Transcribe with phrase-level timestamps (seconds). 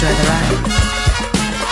[0.00, 1.68] Enjoy the ride.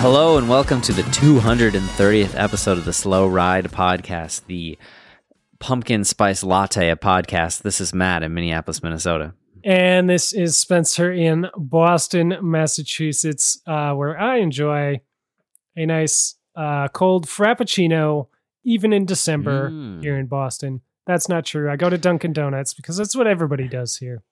[0.00, 4.78] Hello and welcome to the 230th episode of the Slow Ride Podcast, the
[5.58, 7.62] Pumpkin Spice Latte podcast.
[7.62, 9.34] This is Matt in Minneapolis, Minnesota.
[9.64, 15.00] And this is Spencer in Boston, Massachusetts, uh, where I enjoy
[15.76, 18.28] a nice uh, cold Frappuccino,
[18.64, 20.02] even in December Mm.
[20.02, 20.80] here in Boston.
[21.08, 21.70] That's not true.
[21.70, 24.22] I go to Dunkin' Donuts because that's what everybody does here.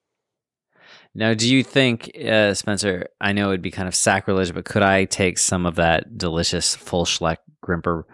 [1.15, 4.83] Now, do you think, uh, Spencer, I know it'd be kind of sacrilege, but could
[4.83, 8.05] I take some of that delicious full Schleck Grimpeur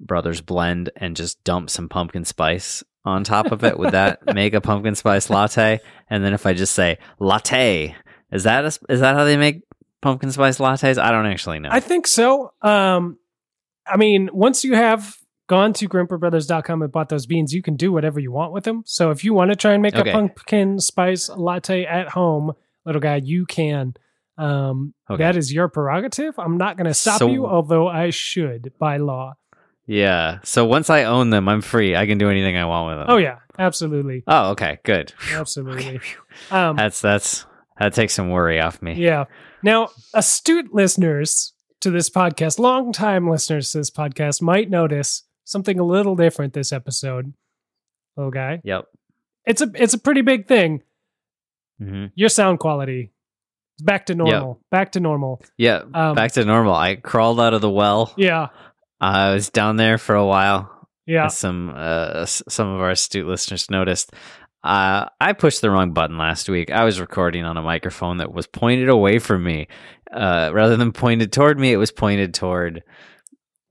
[0.00, 3.78] Brothers blend and just dump some pumpkin spice on top of it?
[3.78, 5.78] Would that make a pumpkin spice latte?
[6.10, 7.94] And then if I just say latte,
[8.32, 9.62] is that a, is that how they make
[10.02, 10.98] pumpkin spice lattes?
[11.00, 11.70] I don't actually know.
[11.70, 12.52] I think so.
[12.62, 13.16] Um,
[13.86, 15.16] I mean, once you have
[15.48, 18.82] gone to grimpeurbrothers.com and bought those beans, you can do whatever you want with them.
[18.86, 20.10] So if you want to try and make Okay.
[20.10, 22.52] a pumpkin spice latte at home,
[22.86, 23.94] little guy, you can.
[24.36, 25.22] Um, Okay.
[25.24, 26.38] That is your prerogative.
[26.38, 29.34] I'm not going to stop So- you, although I should by law.
[29.86, 30.38] Yeah.
[30.44, 31.96] So once I own them, I'm free.
[31.96, 33.14] I can do anything I want with them.
[33.14, 34.78] Oh yeah, absolutely, Oh, okay.
[34.84, 35.12] Good.
[35.32, 36.00] absolutely.
[36.50, 37.46] Um, That's that's
[37.80, 38.94] that takes some worry off me.
[38.94, 39.24] yeah.
[39.62, 45.84] Now, astute listeners to this podcast, long-time listeners to this podcast, might notice something a
[45.84, 47.32] little different this episode.
[48.16, 48.84] Little guy, Yep.
[49.46, 50.82] it's a it's a pretty big thing.
[51.78, 53.12] hmm Your sound quality
[53.78, 54.60] is back to normal.
[54.70, 55.40] Back to normal.
[55.56, 55.82] Yeah.
[55.94, 56.74] Um, Back to normal.
[56.74, 58.12] I crawled out of the well.
[58.16, 58.48] Yeah,
[59.00, 60.88] I was down there for a while.
[61.06, 61.28] yeah.
[61.28, 64.12] Some uh, some of our astute listeners noticed.
[64.64, 66.72] Uh, I pushed the wrong button last week.
[66.72, 69.68] I was recording on a microphone that was pointed away from me.
[70.12, 72.82] Uh, rather than pointed toward me, it was pointed toward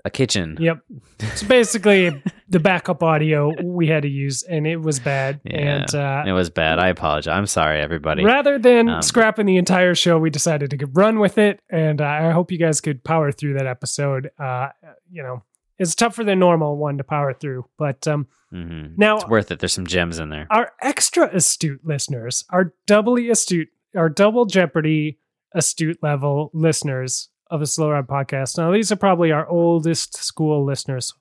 [0.07, 0.57] a kitchen.
[0.59, 0.79] Yep.
[1.19, 5.39] It's basically the backup audio we had to use, and it was bad.
[5.43, 6.79] Yeah, and uh, It was bad.
[6.79, 7.31] I apologize.
[7.37, 8.23] I'm sorry, everybody.
[8.23, 11.59] rather than Um, scrapping the entire show, we decided to run with it.
[11.69, 14.31] And uh, I hope you guys could power through that episode.
[14.39, 14.69] Uh,
[15.11, 15.43] you know,
[15.79, 19.59] it's tougher than normal one to power through, but um, hmm now It's worth it.
[19.59, 20.47] There's some gems in there.
[20.49, 25.19] our extra astute listeners, our doubly astute, our double Jeopardy
[25.53, 28.57] astute level listeners of the Slow Ride podcast.
[28.57, 31.13] Now, these are probably our oldest school listeners.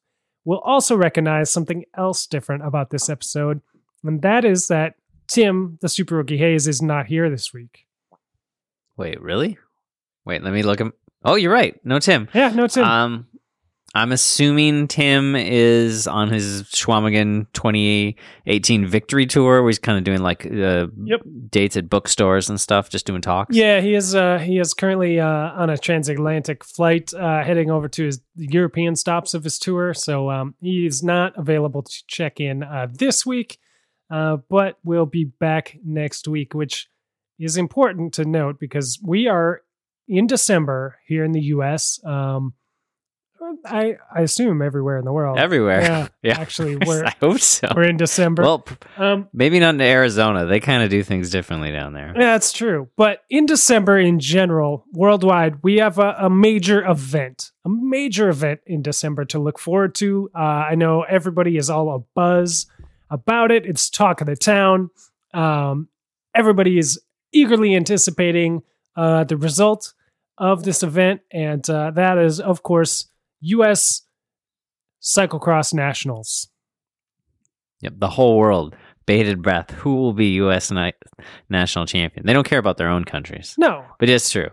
[0.45, 3.61] We'll also recognize something else different about this episode,
[4.05, 4.95] and that is that
[5.29, 7.87] Tim, the Super Rookie Hayes, is not here this week.
[8.97, 9.59] Wait, really?
[10.25, 10.93] Wait, let me look him.
[11.25, 11.79] Oh, you're right.
[11.85, 12.29] No, Tim.
[12.33, 12.85] Yeah, no, Tim.
[12.85, 13.27] Um,
[13.97, 20.21] I'm assuming Tim is on his Schwamigan 2018 victory tour, where he's kind of doing
[20.21, 21.21] like uh, Yep.
[21.49, 23.57] dates at bookstores and stuff, just doing talks.
[23.57, 24.15] yeah, he is.
[24.15, 28.97] Uh, he is currently uh, on a transatlantic flight, uh, heading over to his European
[28.97, 29.95] stops of his tour.
[29.95, 33.59] So um, he is not available to check in uh, this week,
[34.11, 36.89] uh, but will be back next week, which
[37.39, 39.63] is important to note because we are
[40.09, 41.99] in December here in the U.S.
[42.05, 42.55] Um,
[43.65, 45.39] I I assume everywhere in the world.
[45.39, 45.81] everywhere.
[45.83, 46.41] Yeah, Yeah.
[46.41, 47.69] actually, we're I hope so.
[47.75, 48.43] we're in December.
[48.43, 48.65] Well,
[48.97, 50.47] um, maybe not in Arizona.
[50.47, 52.13] They kind of do things differently down there.
[52.17, 52.89] Yeah, That's true.
[52.97, 58.61] But in December, in general, worldwide, we have a, a major event, a major event
[58.67, 60.31] in December to look forward to.
[60.35, 62.67] Uh, I know everybody is all a buzz
[63.11, 63.67] about it.
[63.67, 64.91] It's talk of the town.
[65.35, 65.89] Um,
[66.35, 67.01] everybody is
[67.33, 68.63] eagerly anticipating
[68.97, 69.93] uh, the result
[70.39, 73.07] of this event, and uh, that is, of course,
[73.41, 74.03] U.S.
[75.03, 76.49] Cyclocross Nationals.
[77.81, 78.75] Yep, the whole world
[79.07, 79.71] bated breath.
[79.71, 80.71] Who will be U.S.
[80.73, 80.93] ni-
[81.49, 82.27] national champion?
[82.27, 84.49] They don't care about their own countries, No, but it's true.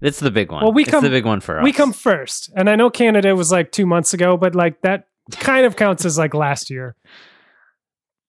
[0.00, 0.64] It's the big one.
[0.64, 1.64] Well, we it's come- the big one for us.
[1.64, 5.04] we come first and i know canada was like two months ago but like that
[5.38, 6.96] kind of counts as like last year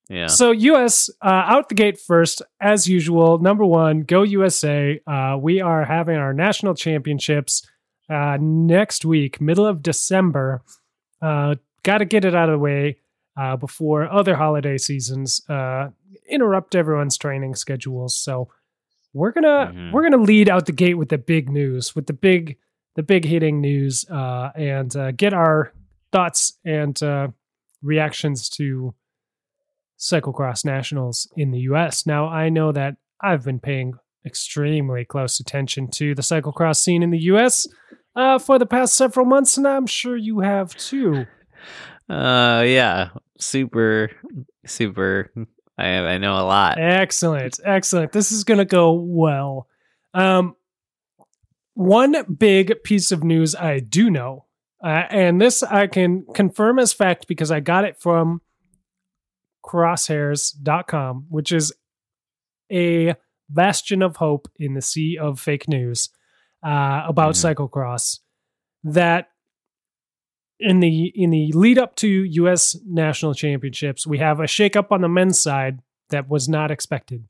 [0.09, 0.27] Yeah.
[0.27, 5.61] so us uh, out the gate first as usual number one go usa uh, we
[5.61, 7.67] are having our national championships
[8.09, 10.61] uh, next week middle of december
[11.21, 12.97] uh, got to get it out of the way
[13.37, 15.89] uh, before other holiday seasons uh,
[16.29, 18.47] interrupt everyone's training schedules so
[19.13, 19.91] we're gonna Mhm.
[19.91, 22.57] we're gonna lead out the gate with the big news with the big
[22.95, 25.71] the big hitting news uh, and uh, get our
[26.11, 27.27] thoughts and uh,
[27.81, 28.93] reactions to
[29.97, 32.05] cyclocross nationals in the US.
[32.05, 33.93] Now, I know that I've been paying
[34.25, 37.67] extremely close attention to the cyclocross scene in the US
[38.15, 41.25] uh, for the past several months, and I'm sure you have too.
[42.09, 44.11] Uh, yeah, super,
[44.65, 45.31] super.
[45.77, 46.77] I I know a lot.
[46.77, 48.11] Excellent, excellent.
[48.11, 49.67] This is going to go well.
[50.13, 50.57] Um,
[51.75, 54.45] one big piece of news I do know,
[54.83, 58.41] uh, and this I can confirm as fact because I got it from
[59.65, 61.73] crosshairs.com, which is
[62.71, 63.15] a
[63.53, 66.09] bastion of hope in the sea of fake news
[66.65, 67.55] uh, about Mhm.
[67.55, 68.19] cyclocross.
[68.83, 69.29] That
[70.59, 72.77] in the in the lead up to U.S.
[72.85, 75.79] national championships, we have a shakeup on the men's side
[76.09, 77.27] that was not expected.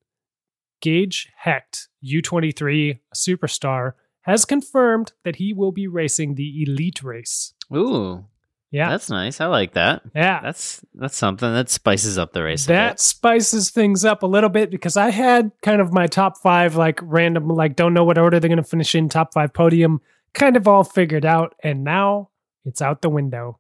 [0.82, 7.54] Gage Hecht, U23 superstar, has confirmed that he will be racing the elite race.
[7.76, 8.26] Ooh,
[8.74, 9.40] Yeah, that's nice.
[9.40, 10.02] I like that.
[10.16, 10.42] yeah.
[10.42, 12.66] That's that's something that spices up the race.
[12.66, 16.40] a that spices things up a little bit because I had kind of my top
[16.40, 19.54] five, like random, like don't know what order they're going to finish in, top five
[19.54, 20.02] podium,
[20.34, 21.54] kind of all figured out.
[21.64, 22.32] And now
[22.66, 23.60] it's out the window.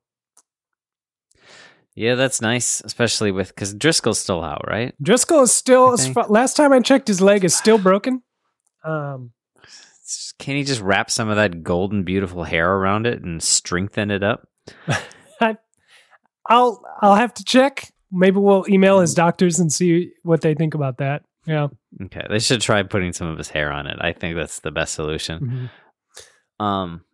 [1.93, 4.95] Yeah, that's nice, especially with because Driscoll's still out, right?
[4.99, 8.23] Driscoll is still, as think- far, last time I checked, his leg is still broken.
[8.83, 9.31] Um,
[10.39, 14.23] Can he just wrap some of that golden, beautiful hair around it and strengthen it
[14.23, 14.47] up?
[16.49, 17.93] I'll I'll have to check.
[18.11, 21.23] Maybe we'll email his doctors and see what they think about that.
[21.45, 21.67] Yeah.
[22.03, 23.97] Okay, they should try putting some of his hair on it.
[23.99, 25.69] I think that's the best solution.
[26.59, 26.63] Mhm.
[26.65, 27.05] Um,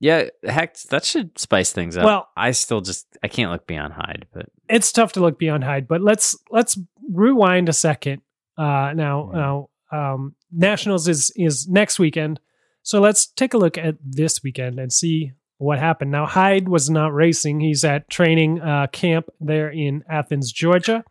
[0.00, 2.04] yeah, Hecht, that should spice things up.
[2.04, 5.64] Well- I still just I can't look beyond Hyde, but It's tough to look beyond
[5.64, 6.78] Hyde, but let's let's
[7.12, 8.22] rewind a second.
[8.56, 9.34] Uh, now Mhm.
[9.34, 12.40] now um, Nationals is is next weekend,
[12.82, 16.10] so let's take a look at this weekend and see what happened.
[16.10, 21.04] Now Hyde was not racing; he's at training uh, camp there in Athens, Georgia,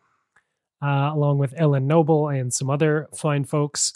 [0.83, 3.93] uh, along with Ellen Noble and some other fine folks.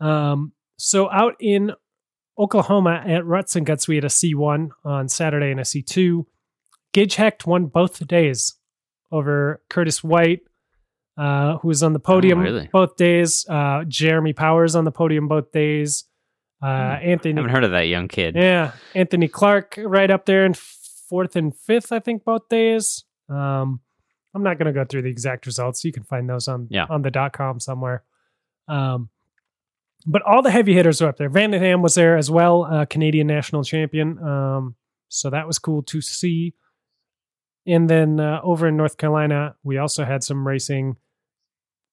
[0.00, 1.72] Um, so out in
[2.38, 6.24] Oklahoma at Ruts and Guts, we had a C1 on Saturday and a C2.
[6.92, 8.54] Gage Hecht won both days
[9.12, 10.40] over Curtis White,
[11.16, 12.68] uh, who was on the podium Oh, really?
[12.72, 13.46] both days.
[13.48, 16.04] Uh, Jeremy Powers on the podium both days.
[16.62, 16.92] Uh, Hmm.
[16.92, 18.34] I Anthony, haven't heard of that young kid.
[18.34, 23.04] yeah, Anthony Clark right up there in fourth and fifth, I think, both days.
[23.28, 23.80] Um,
[24.34, 25.84] I'm not going to go through the exact results.
[25.84, 26.86] You can find those on Yeah.
[26.88, 28.04] on the dot com somewhere.
[28.68, 29.10] Um,
[30.06, 31.28] but all the heavy hitters were up there.
[31.28, 34.18] Van den Ham was there as well, uh, Canadian national champion.
[34.22, 34.76] Um,
[35.08, 36.54] so that was cool to see.
[37.66, 40.96] And then uh, over in North Carolina, we also had some racing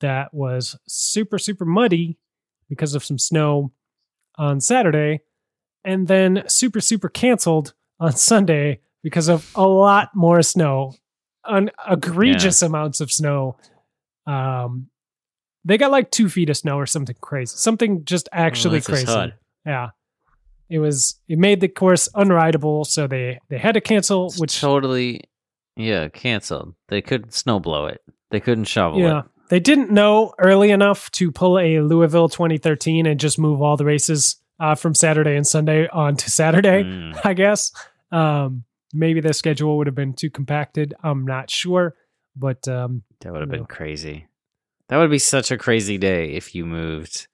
[0.01, 2.17] that was super, super muddy
[2.69, 3.71] because of some snow
[4.37, 5.21] on Saturday,
[5.83, 10.95] and then super, super canceled on Sunday because of a lot more snow,
[11.45, 13.57] an egregious amounts of snow.
[14.25, 14.87] Um,
[15.65, 19.33] they got like two feet of snow or something crazy, something just actually just crazy.
[19.65, 19.89] Yeah,
[20.69, 21.19] it was.
[21.27, 24.27] It made the course unrideable, so they they had to cancel.
[24.27, 25.21] It's Which totally,
[25.75, 26.75] yeah, canceled.
[26.89, 28.01] They couldn't snow blow it.
[28.31, 29.25] They couldn't shovel yeah, it.
[29.49, 33.85] They didn't know early enough to pull a Louisville 2013 and just move all the
[33.85, 36.83] races uh, from Saturday and Sunday on to Saturday.
[36.83, 37.19] Mm.
[37.23, 37.71] I guess.
[38.11, 38.63] Um,
[38.93, 40.93] maybe the schedule would have been too compacted.
[41.03, 41.95] I'm not sure,
[42.35, 44.27] but um, That would have been crazy.
[44.89, 47.27] That would be such a crazy day if you moved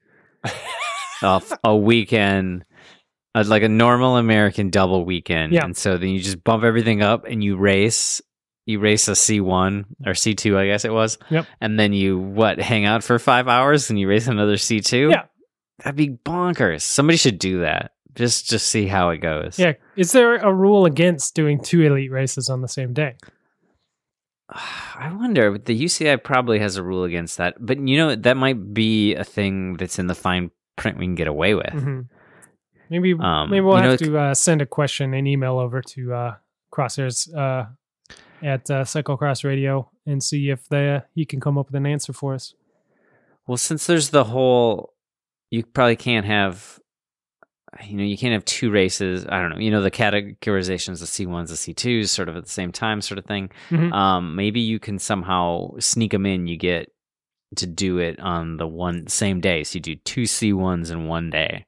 [1.24, 2.64] off a weekend,
[3.36, 5.54] uh, like a normal American double weekend.
[5.54, 5.66] Yeah.
[5.66, 8.22] And so then you just bump everything up and you race.
[8.70, 11.18] You race a C1 or C2, I guess it was.
[11.32, 11.46] Yep.
[11.60, 15.12] And then you, what, hang out for five hours and you race another C2?
[15.12, 15.24] Yeah.
[15.80, 16.82] That'd be bonkers.
[16.82, 17.94] Somebody should do that.
[18.16, 19.58] Just just see how it goes.
[19.58, 23.16] yeah, is there a rule against doing two elite races on the same day?
[24.50, 25.58] I wonder.
[25.58, 29.24] The UCI probably has a rule against that, but you know that might be a
[29.24, 31.68] thing that's in the fine print we can get away with.
[31.74, 32.08] Mhm.
[32.90, 35.82] Maybe Um, maybe we'll you know, have to uh, send a question and email over
[35.82, 36.36] to uh,
[36.74, 37.68] Crosshairs uh,
[38.44, 42.14] at uh, Cyclocross Radio and see if the he can come up with an answer
[42.14, 42.54] for us.
[43.48, 44.94] Well, since there's the whole,
[45.50, 46.80] you probably can't have,
[47.84, 49.26] you know, you can't have two races.
[49.28, 49.60] I don't know.
[49.60, 52.72] You know, the categorizations, the C ones, the C twos, sort of at the same
[52.72, 53.50] time, sort of thing.
[53.70, 53.92] Mhm.
[53.92, 56.48] Um, maybe you can somehow sneak them in.
[56.48, 56.92] You get
[57.56, 61.08] to do it on the one same day, so you do two C ones in
[61.08, 61.66] one day.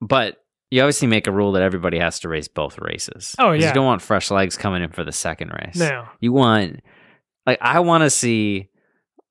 [0.00, 0.43] But
[0.74, 3.34] you obviously make a rule that everybody has to race both races.
[3.38, 3.68] Oh yeah.
[3.68, 5.76] you don't want fresh legs coming in for the second race.
[5.76, 6.80] Now, You want,
[7.46, 8.68] like, I want to see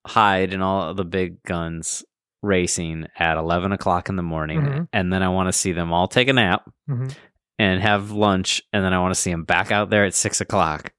[0.07, 2.03] Hyde and all the big guns
[2.41, 4.62] racing at 11 o'clock in the morning.
[4.62, 4.88] Mhm.
[4.93, 7.13] And then I want to see them all take a nap Mhm.
[7.59, 8.62] and have lunch.
[8.73, 10.91] And then I want to see them back out there at six o'clock.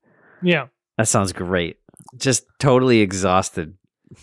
[0.43, 0.67] yeah,
[0.99, 1.77] That sounds great.
[2.19, 3.75] just totally exhausted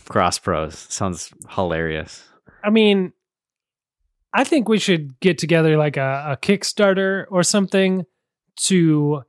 [0.07, 0.77] cross pros.
[0.77, 2.27] Sounds hilarious.
[2.63, 3.13] I mean,
[4.33, 8.05] I think we should get together like a, a Kickstarter or something
[8.63, 9.23] to.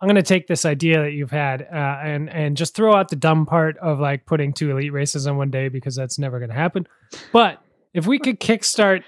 [0.00, 3.08] I'm going to take this idea that you've had uh, and and just throw out
[3.08, 6.38] the dumb part of like putting two elite races on one day because that's never
[6.38, 6.86] going to happen.
[7.32, 7.62] But
[7.94, 9.02] if we could kickstart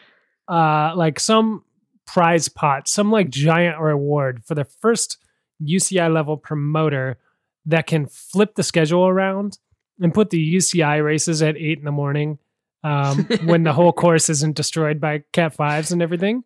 [0.49, 1.65] uh, like some
[2.07, 5.19] prize pot, some like giant reward for the first
[5.61, 7.19] UCI level promoter
[7.67, 9.59] that can flip the schedule around
[10.01, 12.39] and put the UCI races at eight in the morning
[12.87, 16.45] um, when the whole course isn't destroyed by Cat Fives and everything.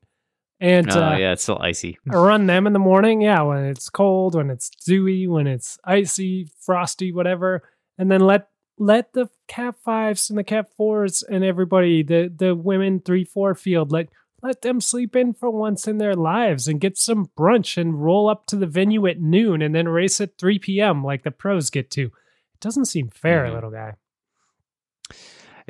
[0.62, 1.98] And Oh uh, yeah, it's still icy.
[2.06, 3.22] run them in the morning.
[3.22, 7.62] Yeah, when it's cold, when it's dewy, when it's icy, frosty, whatever,
[7.96, 12.54] and then let let the Cat Fives and the Cat Fours and everybody, the the
[12.54, 14.08] women three four field, let
[14.42, 18.28] let them sleep in for once in their lives and get some brunch and roll
[18.28, 21.02] up to the venue at noon and then race at three p.m.
[21.04, 22.02] like the pros get to.
[22.04, 23.54] It doesn't seem fair, Mhm.
[23.54, 23.94] little guy.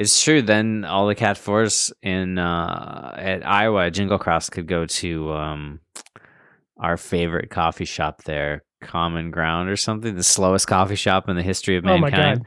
[0.01, 0.41] It's true.
[0.43, 5.81] Then all the cat fours in uh, at Iowa Jingle Cross could go to um,
[6.79, 11.43] our favorite coffee shop there, Common Ground or something, the slowest coffee shop in the
[11.43, 12.39] history of Oh my mankind.
[12.41, 12.47] god.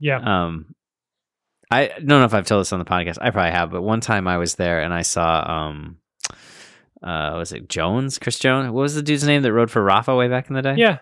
[0.00, 0.18] Yeah.
[0.46, 0.74] Um,
[1.70, 3.18] I don't know if I've told this on the podcast.
[3.20, 5.98] I probably have, but one time I was there and I saw um,
[7.02, 8.70] uh, was it Jones, Chris Jones?
[8.70, 10.74] What was the dude's name that rode for Rapha way back in the day?
[10.76, 10.98] Yeah.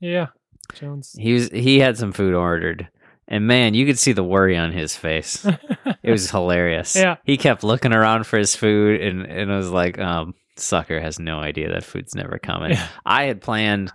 [0.00, 0.26] Yeah.
[0.74, 1.14] Jones.
[1.18, 2.88] He was he had some food ordered,
[3.30, 5.46] and man, you could see the worry on his face.
[6.02, 6.96] It was hilarious.
[6.96, 7.16] Yeah.
[7.24, 11.18] He kept looking around for his food and, and it was like, um, sucker has
[11.18, 12.72] no idea that food's never coming.
[12.72, 12.88] Yeah.
[13.04, 13.92] I had planned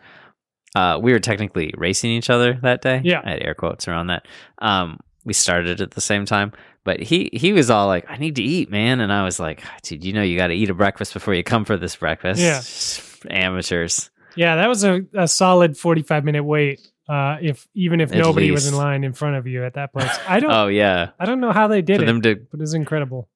[0.75, 3.01] uh we were technically racing each other that day.
[3.04, 3.22] Yeah.
[3.24, 4.27] I had air quotes around that.
[4.60, 6.51] Um we started at the same time.
[6.84, 9.00] But he he was all like, I need to eat, man.
[9.00, 11.65] And I was like, dude, you know you gotta eat a breakfast before you come
[11.65, 12.39] for this breakfast.
[12.39, 13.36] Yeah.
[13.36, 14.12] Amateurs.
[14.36, 16.88] Yeah, that was a, a solid 45 minute wait.
[17.07, 19.93] Uh, if even if At nobody was in line in front of you at that
[19.93, 21.12] place, I don't, Oh yeah.
[21.19, 23.29] I don't know how they did For it, them to but it's incredible.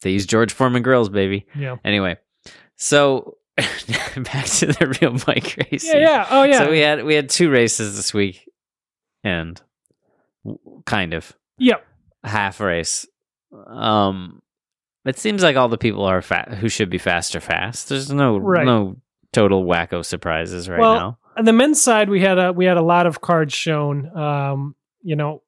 [0.00, 1.46] they use George Foreman grills, baby.
[1.54, 2.16] Yeah, Anyway,
[2.76, 5.84] so back to the real bike race.
[5.86, 6.26] yeah, yeah.
[6.30, 8.48] Oh yeah, So we had we had two races this week,
[9.24, 9.60] and
[10.86, 11.84] kind of yep.
[12.24, 13.06] half race.
[13.66, 14.40] Um,
[15.04, 17.88] it seems like all the people are fat who should be faster fast.
[17.88, 18.64] There's no Right.
[18.66, 18.96] no
[19.32, 21.18] total wacko surprises right Well, now.
[21.36, 24.16] On the men's side, we had a we had a lot of cards shown.
[24.16, 25.42] Um, you know,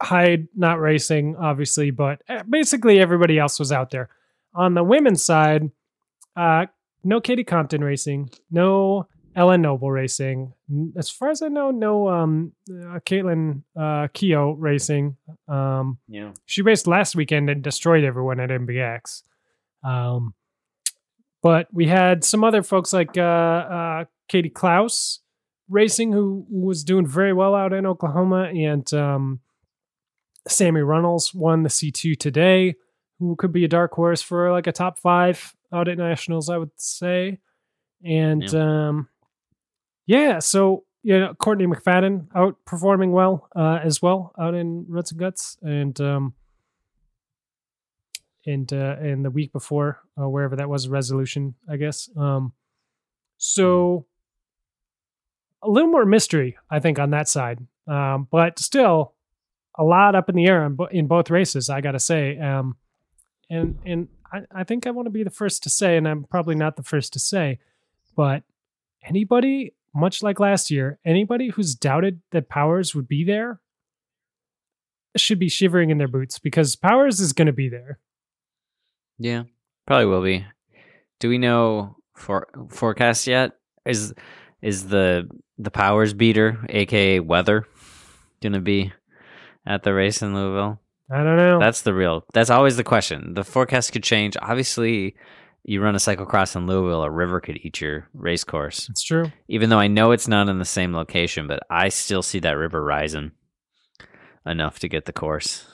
[0.00, 4.08] Hyde not racing, obviously, but uh, basically everybody else was out there.
[4.54, 5.70] On the women's side,
[6.36, 6.66] uh,
[7.04, 10.52] no Katie Compton racing, no Ellen Noble racing.
[10.96, 15.16] As far as I know, no um, uh, Kaitlin uh, Keough racing.
[15.48, 19.22] Um, Yeah, she raced last weekend and destroyed everyone at NBX.
[19.84, 20.34] Um,
[21.42, 25.20] but we had some other folks like uh, uh, Katie Clouse
[25.68, 29.40] racing, who was doing very well out in Oklahoma, and um,
[30.48, 32.74] Sammi Runnels won the C2 today,
[33.18, 36.58] who could be a dark horse for like a top five out at nationals, I
[36.58, 37.38] would say.
[38.04, 39.08] And um,
[40.06, 45.20] yeah, so you know, Courtney McFadden outperforming well uh, as well out in Ruts and
[45.20, 46.34] Guts, and um,
[48.46, 52.08] and uh, and the week before, uh, wherever that was, resolution, I guess.
[52.16, 52.52] Um,
[53.38, 54.06] so
[55.62, 59.14] a little more mystery, I think, on that side, um, but still
[59.78, 61.70] a lot up in the air in, in both races.
[61.70, 62.76] I got to say, um,
[63.48, 66.24] and and I, I think I want to be the first to say, and I'm
[66.24, 67.58] probably not the first to say,
[68.16, 68.42] but
[69.04, 73.60] anybody, much like last year, anybody who's doubted that Powers would be there
[75.16, 77.98] should be shivering in their boots because Powers is going to be there.
[79.22, 79.44] Yeah,
[79.86, 80.44] probably will be.
[81.20, 83.52] Do we know for forecast yet?
[83.86, 84.12] Is
[84.60, 87.66] is the the powers beater, aka weather,
[88.42, 88.92] gonna be
[89.66, 90.80] at the race in Louisville?
[91.10, 91.58] I don't know.
[91.60, 92.24] That's the real.
[92.32, 93.34] That's always the question.
[93.34, 94.36] The forecast could change.
[94.40, 95.14] Obviously,
[95.64, 98.88] you run a cyclocross in Louisville, a river could eat your race course.
[98.88, 99.30] it's true.
[99.48, 102.56] Even though I know it's not in the same location, but I still see that
[102.56, 103.32] river rising
[104.46, 105.66] enough to get the course.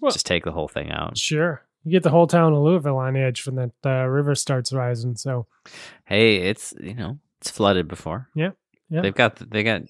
[0.00, 1.18] Well- Just take the whole thing out.
[1.18, 1.62] Sure.
[1.84, 5.16] You get the whole town of Louisville on edge when that uh, river starts rising.
[5.16, 5.46] So
[6.06, 8.28] Hey, it's you know it's flooded before.
[8.34, 8.50] Yeah,
[8.88, 9.02] yeah.
[9.02, 9.82] They've got they got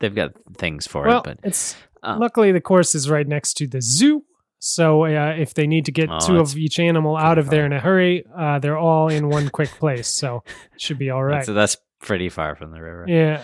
[0.00, 3.54] they've got things for well, it, but it's uh, luckily the course is right next
[3.58, 4.24] to the zoo.
[4.62, 7.56] So uh, if they need to get Oh, two of each animal out of pretty
[7.56, 10.08] there in a hurry, uh, they're all in one quick place.
[10.08, 10.42] So
[10.74, 11.46] it should be all right.
[11.46, 13.06] that's, that's pretty far from the river.
[13.08, 13.42] yeah.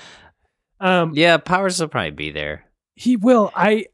[0.79, 2.67] Um, Yeah, Powers will probably be there.
[2.95, 3.51] he will.
[3.55, 3.87] I,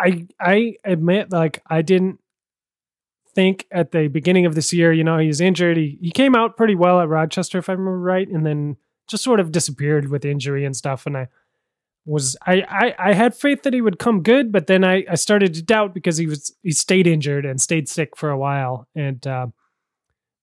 [0.00, 2.20] I, I admit, like I didn't
[3.34, 4.92] think at the beginning of this year.
[4.92, 5.76] You know, he was injured.
[5.76, 8.76] He he came out pretty well at Rochester, if I remember right, and then
[9.08, 11.06] just sort of disappeared with injury and stuff.
[11.06, 11.28] And I,
[12.06, 15.14] was I, I I had faith that he would come good, but then I I
[15.16, 18.88] started to doubt because he was he stayed injured and stayed sick for a while,
[18.94, 19.48] and uh,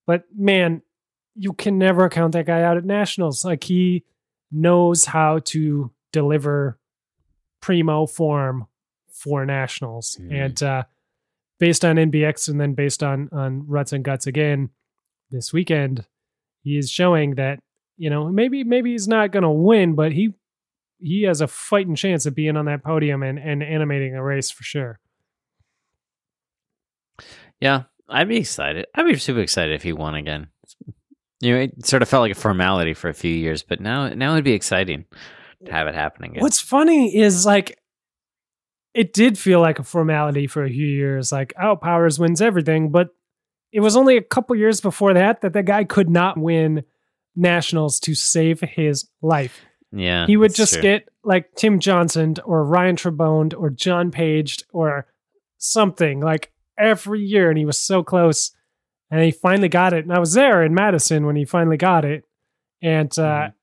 [0.05, 0.81] but man,
[1.35, 3.43] you can never count that guy out at nationals.
[3.43, 4.05] Like he
[4.51, 6.79] knows how to deliver
[7.59, 8.67] primo form
[9.17, 10.45] for nationals, Mhm.
[10.45, 10.83] and uh,
[11.59, 14.69] based on NBX and then based on on Ruts and Guts again
[15.31, 16.05] this weekend,
[16.63, 17.59] he is showing that
[17.97, 20.33] you know maybe maybe he's not going to win, but he
[20.99, 24.49] he has a fighting chance of being on that podium and and animating a race
[24.51, 24.99] for sure.
[27.59, 28.85] Yeah, I'd be excited.
[28.95, 30.47] I'd be super excited if he won again.
[31.39, 34.09] You know, it sort of felt like a formality for a few years, but now
[34.09, 35.05] now it'd be exciting
[35.65, 36.41] to have it happen again.
[36.41, 37.79] What's funny is like
[38.93, 42.89] it did feel like a formality for a few years, like oh Powers wins everything,
[42.89, 43.09] but
[43.71, 46.83] it was only a couple years before that that the guy could not win
[47.35, 49.61] nationals to save his life.
[49.91, 50.81] yeah, he would just true.
[50.81, 55.05] get like Tim Johnson or Ryan Trebon or Jonathan Page or
[55.57, 58.51] something like every year, and he was so close.
[59.09, 62.03] And he finally got it, and I was there in Madison when he finally got
[62.03, 62.25] it.
[62.81, 63.53] And uh, Mhm.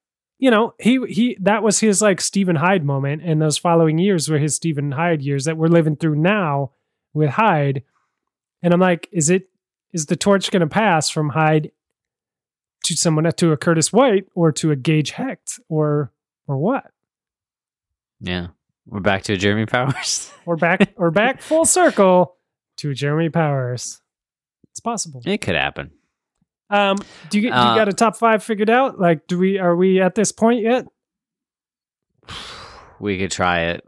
[0.44, 4.28] You know, he he that was his like Stephen Hyde moment, and those following years
[4.28, 6.72] were his Stephen Hyde years that we're living through now
[7.14, 7.82] with Hyde.
[8.62, 9.48] And I'm like, is it
[9.94, 11.72] is the torch going to pass from Hyde
[12.84, 16.12] to someone to a Curtis White or to a Gage Hecht or
[16.46, 16.90] or what?
[18.20, 18.48] Yeah,
[18.84, 20.30] we're back to Jeremy Powers.
[20.44, 22.36] we're back We're back full circle
[22.76, 24.02] to Jeremy Powers.
[24.72, 25.22] It's possible.
[25.24, 25.92] it could happen.
[26.70, 26.96] Um,
[27.30, 28.98] do you, do you Uh, got a top five figured out?
[28.98, 30.86] Like, do we are we at this point yet,
[33.00, 33.84] We could try it.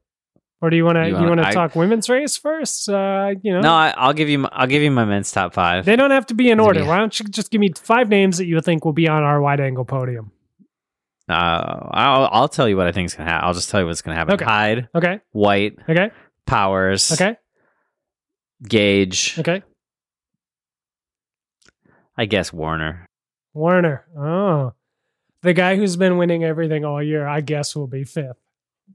[0.61, 2.89] or do you want to You want to talk women's race first?
[2.89, 4.41] Uh, you know, No, I, I'll give you.
[4.41, 5.85] My, I'll give you my men's top five.
[5.85, 6.85] they don't have to be in order.
[6.85, 9.41] Why don't you just give me five names that you think will be on our
[9.41, 10.33] wide angle podium?
[11.29, 11.33] Uh,
[11.93, 13.49] I'll, I'll tell you what I think is gonna happen.
[13.49, 14.35] I'll just tell you what's gonna happen.
[14.35, 14.45] Okay.
[14.45, 16.11] Hyde, Okay, White, okay,
[16.47, 17.37] Powers, okay,
[18.63, 19.37] Gage.
[19.39, 19.63] okay.
[22.17, 23.07] I guess Werner.
[23.55, 24.05] Werner.
[24.19, 24.73] Oh,
[25.43, 28.37] the guy who's been winning everything all year, I guess, will be fifth.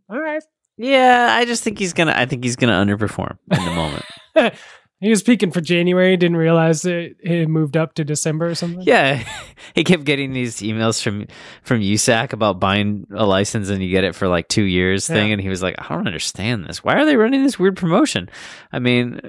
[0.09, 0.43] All right.
[0.77, 2.13] Yeah, I just think he's gonna.
[2.15, 4.05] I think he's gonna underperform in the moment.
[4.99, 8.81] he was peaking for January, didn't realize that it moved up to December or something.
[8.81, 9.23] Yeah,
[9.75, 11.27] he kept getting these emails from
[11.63, 15.31] from USAC about buying a license and you get it for like two years thing,
[15.31, 16.83] and he was like, "I don't understand this.
[16.83, 18.29] Why are they running this weird promotion?"
[18.71, 19.19] I mean,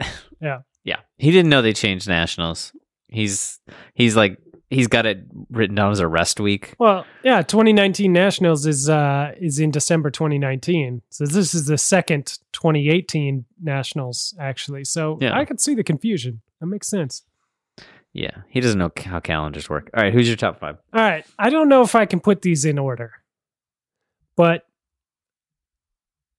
[0.00, 0.04] uh,
[0.40, 0.58] Yeah.
[0.84, 2.72] yeah, he didn't know they changed nationals.
[3.08, 3.60] He's
[3.94, 4.38] he's like
[4.70, 6.74] he's got it written down as a rest week.
[6.78, 11.02] Well, yeah, 2019 Nationals is uh is in December 2019.
[11.10, 14.84] So this is the second 2018 Nationals actually.
[14.84, 15.36] So Yeah.
[15.36, 16.40] I could see the confusion.
[16.60, 17.24] That makes sense.
[18.12, 19.90] Yeah, he doesn't know how calendars work.
[19.94, 20.78] All right, who's your top five?
[20.92, 21.24] All right.
[21.38, 23.12] I don't know if I can put these in order.
[24.34, 24.64] But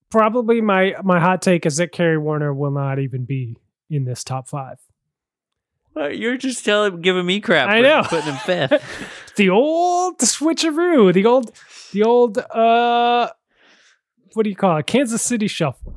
[0.09, 3.57] probably my my hot take is that Kerry Werner will not even be
[3.89, 4.77] in this top 5.
[5.99, 7.69] Uh, you're just telling, giving me crap.
[7.69, 8.03] I know.
[8.03, 9.33] putting him fifth.
[9.35, 11.51] the old switcheroo, the old,
[11.91, 13.29] the old, uh,
[14.33, 14.87] what do you call it?
[14.87, 15.93] Kansas City shuffle.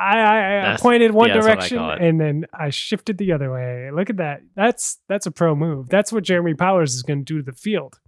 [0.00, 3.32] I, I, I pointed one yeah, that's what I direction and then I shifted the
[3.32, 3.90] other way.
[3.92, 4.40] Look at that.
[4.56, 5.90] That's that's a pro move.
[5.90, 8.00] That's what Jeremy Powers is going to do to the field.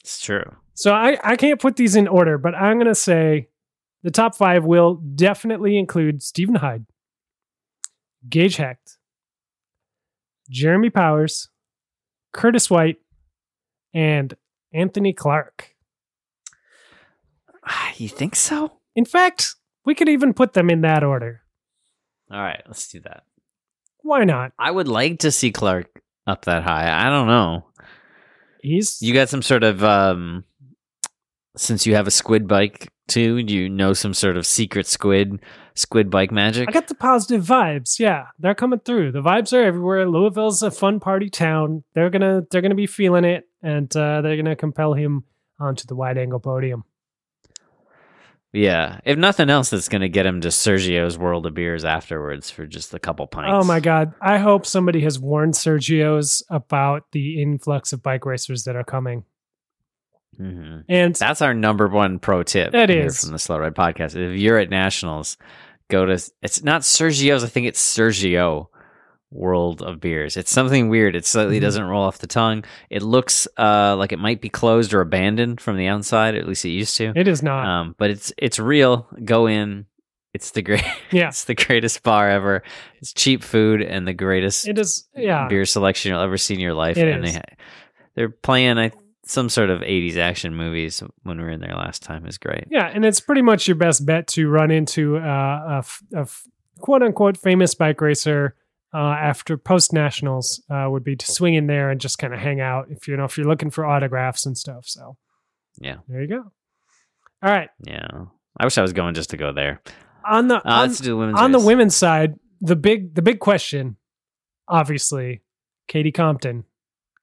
[0.00, 0.56] it's true.
[0.74, 3.48] So I, I can't put these in order, but I'm going to say
[4.02, 6.86] the top five will definitely include Stephen Hyde,
[8.28, 8.98] Gage Hecht,
[10.50, 11.48] Jeremy Powers,
[12.32, 12.96] Curtis White,
[13.94, 14.34] and
[14.72, 15.74] Anthony Clark.
[17.66, 18.72] Ah, You think so?
[18.94, 19.54] In fact,
[19.84, 21.42] we could even put them in that order.
[22.30, 23.24] All right, let's do that.
[24.02, 24.52] Why not?
[24.58, 27.06] I would like to see Clark up that high.
[27.06, 27.66] I don't know.
[28.62, 30.44] He's You got some sort of um
[31.56, 35.40] since you have a squid bike too, do you know some sort of secret squid
[35.74, 36.68] squid bike magic?
[36.68, 37.98] I got the positive vibes.
[37.98, 39.12] Yeah, they're coming through.
[39.12, 40.08] The vibes are everywhere.
[40.08, 41.84] Louisville's a fun party town.
[41.94, 45.24] They're gonna they're gonna be feeling it, and uh, they're gonna compel him
[45.60, 46.84] onto the wide angle podium.
[48.52, 49.00] yeah.
[49.04, 52.94] If nothing else, that's gonna get him to Sergio's World of Beers afterwards for just
[52.94, 53.50] a couple pints.
[53.52, 54.14] Oh my god!
[54.20, 59.24] I hope somebody has warned Sergio's about the influx of bike racers that are coming.
[60.40, 60.84] Mhm.
[60.88, 62.74] And That's our number one pro tip.
[62.74, 63.20] It is.
[63.22, 64.16] from the Slow Ride Podcast.
[64.16, 65.36] If you're at nationals,
[65.88, 67.44] go to it's not Sergio's.
[67.44, 68.66] I think it's Sergio
[69.30, 70.36] World of Beers.
[70.36, 71.16] It's something weird.
[71.16, 71.62] It slightly Mhm.
[71.62, 72.64] doesn't roll off the tongue.
[72.90, 76.34] It looks uh, like it might be closed or abandoned from the outside.
[76.36, 77.12] At least it used to.
[77.16, 77.66] it is not.
[77.66, 79.08] Um, but it's it's real.
[79.24, 79.86] Go in.
[80.32, 80.84] It's the great.
[81.10, 81.28] Yeah.
[81.28, 82.62] it's the greatest bar ever.
[83.00, 85.08] It's cheap food and the greatest it is.
[85.16, 85.48] Yeah.
[85.48, 86.96] beer selection you'll ever see in your life.
[86.98, 87.34] It and is.
[87.34, 87.42] they
[88.14, 88.78] they're playing.
[88.78, 88.92] I
[89.26, 92.64] some sort of 80s action movies when we were in there last time is great.
[92.70, 95.20] Yeah, and it's pretty much your best bet to run into uh,
[95.68, 96.42] a, f- a f-
[96.80, 98.54] quote unquote famous bike racer
[98.94, 102.38] uh, after post nationals uh, would be to swing in there and just kind of
[102.40, 104.84] hang out if you know if you're looking for autographs and stuff.
[104.86, 105.16] So
[105.80, 105.96] Yeah.
[106.08, 106.52] there you go.
[107.42, 108.06] All right, Yeah.
[108.58, 109.82] I wish I was going just to go there.
[110.24, 113.22] on the Uh, on, let's do the women's on the women's side, the big the
[113.22, 113.96] big question,
[114.68, 115.42] obviously,
[115.88, 116.64] Katie Compton,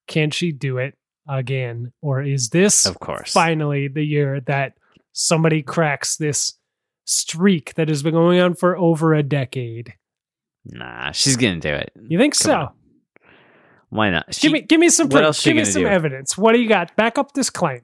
[0.08, 0.96] can she do it
[1.28, 3.32] again, or is this Of course.
[3.34, 4.74] finally the year that
[5.14, 6.54] somebody cracks this
[7.06, 9.94] streak that has been going on for over a decade?
[10.66, 11.92] Nah, she's to do it.
[12.08, 12.54] You think Come so?
[12.56, 12.70] on.
[13.90, 14.34] Why not?
[14.34, 15.44] She, give me give me some proof.
[15.44, 15.88] give me some do?
[15.88, 16.38] evidence.
[16.38, 16.96] What do you got?
[16.96, 17.82] Back up this claim.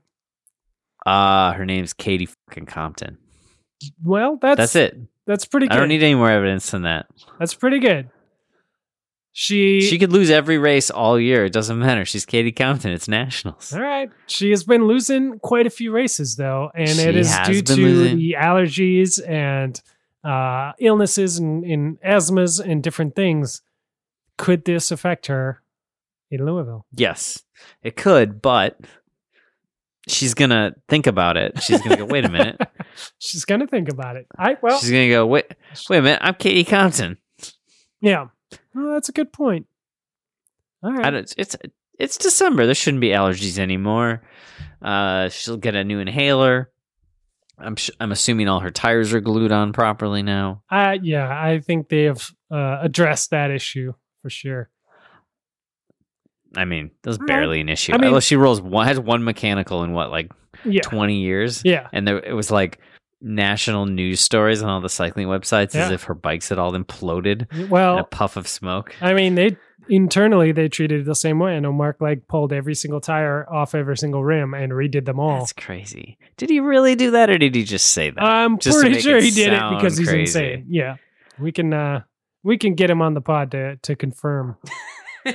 [1.05, 3.17] uh, her name's Katie fucking Compton.
[4.03, 4.97] Well, that's That's it.
[5.27, 5.73] That's pretty good.
[5.75, 7.05] I don't need any more evidence than that.
[7.37, 8.09] that's pretty good.
[9.41, 11.45] She, She could lose every race all year.
[11.45, 12.03] It doesn't matter.
[12.03, 12.91] She's Katie Compton.
[12.91, 13.71] It's nationals.
[13.71, 14.09] All right.
[14.27, 17.75] She has been losing quite a few races though, and She it is due to
[17.77, 18.17] losing.
[18.17, 19.81] the allergies and
[20.25, 23.61] uh, illnesses and, and asthmas and different things.
[24.37, 25.61] Could this affect her
[26.29, 26.85] in Louisville?
[26.93, 27.41] Yes,
[27.81, 28.77] it could, but
[30.09, 31.63] she's gonna think about it.
[31.63, 32.59] She's gonna go, wait a minute.
[33.19, 34.27] She's gonna think about it.
[34.37, 35.45] I well, She's gonna go, wait,
[35.89, 36.19] wait a minute.
[36.21, 37.17] I'm Katie Compton.
[38.01, 38.25] yeah.
[38.73, 39.67] Well, that's a good point.
[40.83, 41.05] All right.
[41.05, 41.55] I don't, it's
[41.99, 42.65] it's December.
[42.65, 44.21] There shouldn't be allergies anymore.
[44.81, 46.71] Uh, she'll get a new inhaler.
[47.57, 50.63] I'm sh- I'm assuming all her tires are glued on properly now.
[50.69, 54.69] Uh, yeah, I think they have uh, addressed that issue for sure.
[56.55, 57.27] I mean, that was All right.
[57.27, 57.93] barely an issue.
[57.93, 60.31] I mean- Unless she rolls one has one mechanical in what like
[60.65, 60.81] Yeah.
[60.81, 61.87] 20 years, Yeah.
[61.91, 62.79] and there it was like
[63.21, 67.51] national news stories on all the cycling websites as if her bikes had all imploded
[67.51, 68.95] in a puff of smoke.
[69.01, 69.57] I mean, they
[69.89, 71.55] internally they treated it the same way.
[71.55, 75.19] I know Mark like pulled every single tire off every single rim and redid them
[75.19, 75.39] all.
[75.39, 76.17] That's crazy.
[76.37, 78.23] Did he really do that, or did he just say that?
[78.23, 80.21] I'm Just pretty sure he did it because he's crazy.
[80.21, 80.65] insane.
[80.69, 80.95] Yeah,
[81.39, 82.01] we can uh
[82.43, 84.55] we can get him on the pod to to confirm.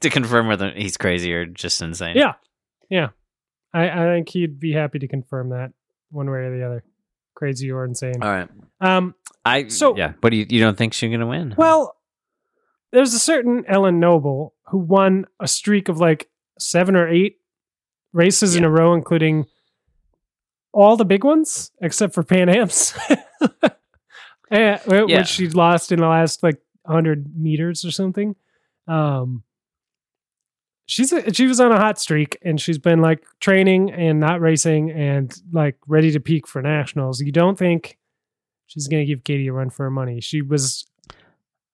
[0.00, 2.16] to confirm whether he's crazy or just insane.
[2.16, 2.34] Yeah,
[2.88, 3.08] yeah.
[3.72, 5.72] I I think he'd be happy to confirm that
[6.10, 6.84] one way or the other,
[7.34, 8.22] crazy or insane.
[8.22, 8.48] All right.
[8.80, 9.14] Um.
[9.44, 10.12] I So- yeah.
[10.20, 11.54] but you you don't think she's gonna win?
[11.56, 11.96] Well,
[12.92, 17.36] there's a certain Ellen Noble who won a streak of like seven or eight
[18.12, 19.46] races in a row, including
[20.72, 22.92] all the big ones except for Pan Am's,
[24.50, 25.04] Eh, Yeah.
[25.18, 28.34] which she lost in the last like 100 meters or something.
[28.88, 29.44] Um,
[30.90, 34.40] she's a, she was on a hot streak and she's been like training and not
[34.40, 37.20] racing and like ready to peak for nationals.
[37.20, 37.96] You don't think
[38.66, 40.20] she's going to give Katie a run for her money?
[40.20, 40.86] She was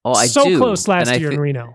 [0.04, 0.58] oh, I so do.
[0.58, 1.74] close last And year thi- in Reno.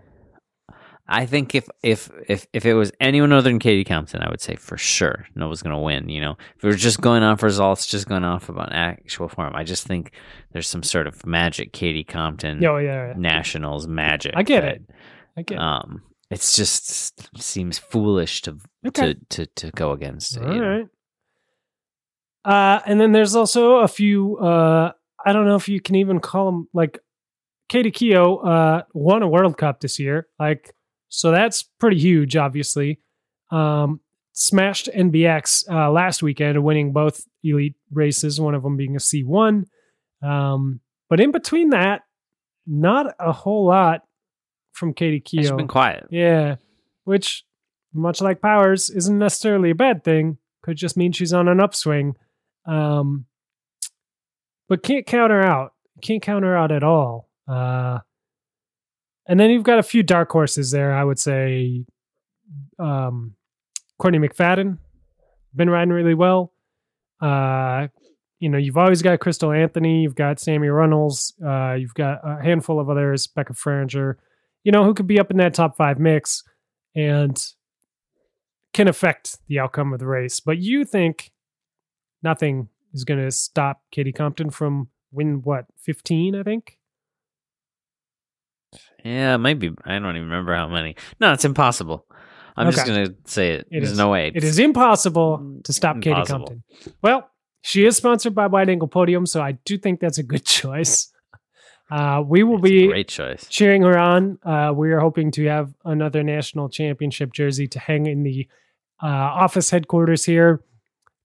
[1.07, 4.39] I think if if if if it was anyone other than Katie Compton, I would
[4.39, 6.07] say for sure no one's going to win.
[6.07, 9.53] You know, if it was just going off results, just going off about actual form,
[9.53, 10.11] I just think
[10.53, 13.13] there's some sort of magic Katie Compton Oh yeah, yeah.
[13.17, 14.33] nationals magic.
[14.37, 14.83] I get that, it.
[15.35, 15.55] I get.
[15.55, 15.59] it.
[15.61, 16.01] Um,
[16.31, 19.13] it's just seems foolish to Okay.
[19.13, 20.37] to, to to go against.
[20.37, 20.87] it, All right.
[22.43, 24.37] Uh, and then there's also a few.
[24.37, 24.91] Uh,
[25.23, 26.97] I don't know if you can even call them like
[27.69, 30.27] Katie Keough uh, won a World Cup this year.
[30.39, 30.73] Like,
[31.09, 32.99] so that's pretty huge, obviously.
[33.51, 33.99] Um,
[34.33, 39.65] smashed NBX uh, last weekend, winning both elite races, one of them being a C1.
[40.23, 42.01] Um, but in between that,
[42.65, 44.01] not a whole lot
[44.71, 45.57] from Katie She's Keough.
[45.57, 46.07] been quiet.
[46.09, 46.55] Yeah,
[47.03, 47.45] which,
[47.93, 50.37] much like Powers, isn't necessarily a bad thing.
[50.63, 52.15] Could just mean she's on an upswing.
[52.65, 53.25] Um,
[54.69, 55.73] but can't count her out.
[56.01, 57.29] Can't count her out at all.
[57.47, 57.99] Uh,
[59.27, 60.93] and then you've got a few dark horses there.
[60.93, 61.85] I would say,
[62.79, 63.35] um,
[63.97, 64.77] Courtney McFadden,
[65.55, 66.53] been riding really well.
[67.21, 67.87] Uh,
[68.39, 72.41] you know, you've always got Crystal Anthony, you've got Sammi Runnels, uh, you've got a
[72.41, 74.15] handful of others, Becca Fahringer,
[74.63, 76.43] you know, who could be up in that top five mix
[76.95, 77.43] and
[78.73, 80.39] can affect the outcome of the race.
[80.39, 81.31] But you think
[82.23, 86.77] nothing is going to stop Katie Compton from win what 15, I think.
[89.03, 90.95] Yeah, maybe I don't even remember how many.
[91.19, 92.05] No, it's impossible.
[92.55, 93.61] I'm just gonna say it.
[93.61, 93.97] It There's is.
[93.97, 94.31] no way.
[94.33, 96.63] It is impossible to stop Katie Compton.
[97.01, 97.29] Well,
[97.61, 101.11] she is sponsored by Wide Angle Podium, so I do think that's a good choice.
[101.91, 103.45] Uh, we will be great choice.
[103.49, 104.39] cheering her on.
[104.43, 108.47] Uh, we are hoping to have another national championship jersey to hang in the
[109.03, 110.63] uh, office headquarters here.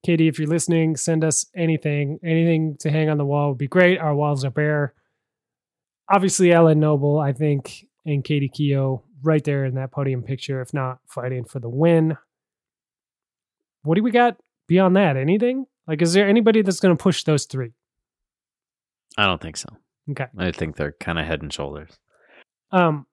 [0.04, 2.18] Katie, if you're listening, send us anything.
[2.24, 3.98] Anything to hang on the wall would be great.
[3.98, 4.92] Our walls are bare.
[6.12, 10.74] Obviously, Ellen Noble, I think, and Katie Keough right there in that podium picture, if
[10.74, 12.16] not fighting for the win.
[13.82, 15.16] what do we got beyond that?
[15.16, 15.66] Anything?
[15.86, 17.72] Like, is there anybody that's going to push those three?
[19.16, 19.68] I don't think so.
[20.10, 20.26] Okay.
[20.38, 21.90] I think they're kind of head and shoulders.
[22.70, 23.06] Um,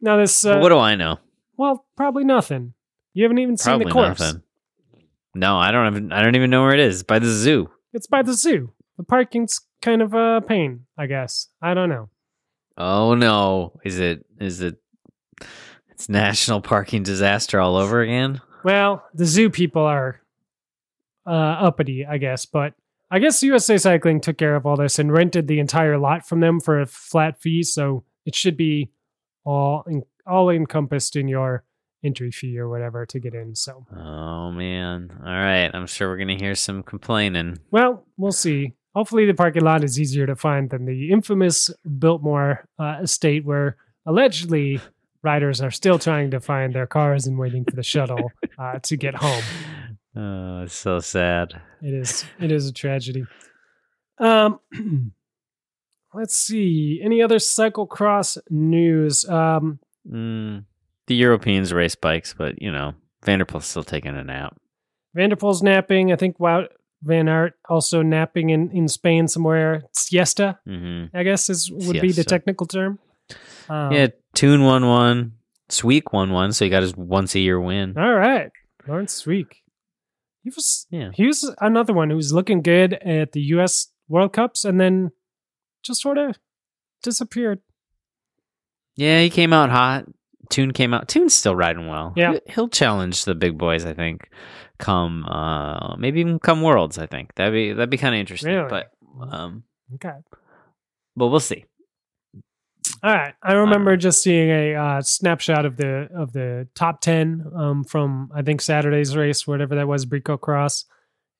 [0.00, 0.44] now this.
[0.44, 1.18] Uh, what do I know?
[1.56, 2.74] well, probably nothing.
[3.14, 4.18] You haven't even seen the course.
[4.20, 4.42] nothing.
[5.34, 6.12] No, I don't even.
[6.12, 7.02] I don't even know where it is.
[7.02, 7.70] By the zoo.
[7.92, 8.72] It's by the zoo.
[8.96, 11.48] The parking's kind of a pain, I guess.
[11.60, 12.08] I don't know.
[12.76, 13.80] Oh no!
[13.84, 14.24] Is it?
[14.40, 14.76] Is it?
[15.90, 18.40] It's national parking disaster all over again.
[18.64, 20.20] Well, the zoo people are
[21.26, 22.74] uh, uppity, I guess, but
[23.12, 26.40] I guess USA Cycling took care of all this and rented the entire lot from
[26.40, 28.90] them for a flat fee, so it should be
[29.44, 31.62] all in, all encompassed in your
[32.02, 33.54] entry fee or whatever to get in.
[33.54, 35.10] So, Oh man!
[35.20, 37.58] All right, I'm sure we're gonna hear some complaining.
[37.70, 38.72] well, we'll see.
[38.94, 43.76] Hopefully, the parking lot is easier to find than the infamous Biltmore uh, estate, where
[44.06, 44.80] allegedly
[45.22, 48.96] riders are still trying to find their cars and waiting for the shuttle uh, to
[48.96, 49.42] get home.
[50.16, 51.60] Oh, it's so sad.
[51.82, 52.24] It is.
[52.38, 53.24] It is a tragedy.
[54.18, 54.60] Um,
[56.14, 57.00] let's see.
[57.02, 59.28] Any other cyclocross news?
[59.28, 59.78] Um,
[60.10, 60.64] Mm,
[61.06, 62.94] the Europeans race bikes, but you know,
[63.24, 64.56] Van der Poel's still taking a nap.
[65.14, 66.10] Van der Poel's napping.
[66.12, 66.66] I think Wout
[67.04, 69.84] Van Aert also napping in, in Spain somewhere.
[69.92, 72.98] Siesta, hmm I guess, is would be the technical term.
[73.68, 75.34] Um, Yeah, Toon one one,
[75.68, 77.96] Sweeck won one, so he got his once a year win.
[77.96, 78.50] All right,
[78.88, 79.61] Laurens Sweeck.
[80.42, 83.88] He was Yeah, he was another one who was looking good at the U.S.
[84.08, 85.10] World Cups and then
[85.84, 86.38] just sort of
[87.02, 87.60] disappeared.
[88.96, 90.04] yeah, he came out hot.
[90.50, 91.08] Toon came out.
[91.08, 92.12] Toon's still riding well.
[92.16, 92.32] Yeah.
[92.32, 93.84] He- he'll challenge the big boys.
[93.86, 94.28] I think.
[94.78, 96.98] Come, uh, maybe even come Worlds.
[96.98, 98.52] I think that'd be that'd be kind of interesting.
[98.52, 98.68] Really?
[98.68, 98.90] But,
[99.32, 99.62] um,
[99.94, 100.14] Okay.
[101.14, 101.64] but we'll see.
[103.04, 103.34] All right.
[103.42, 108.30] I remember just seeing a uh, snapshot of the of the top ten um, from
[108.32, 110.84] I think Saturday's race, whatever that was, Brico Cross,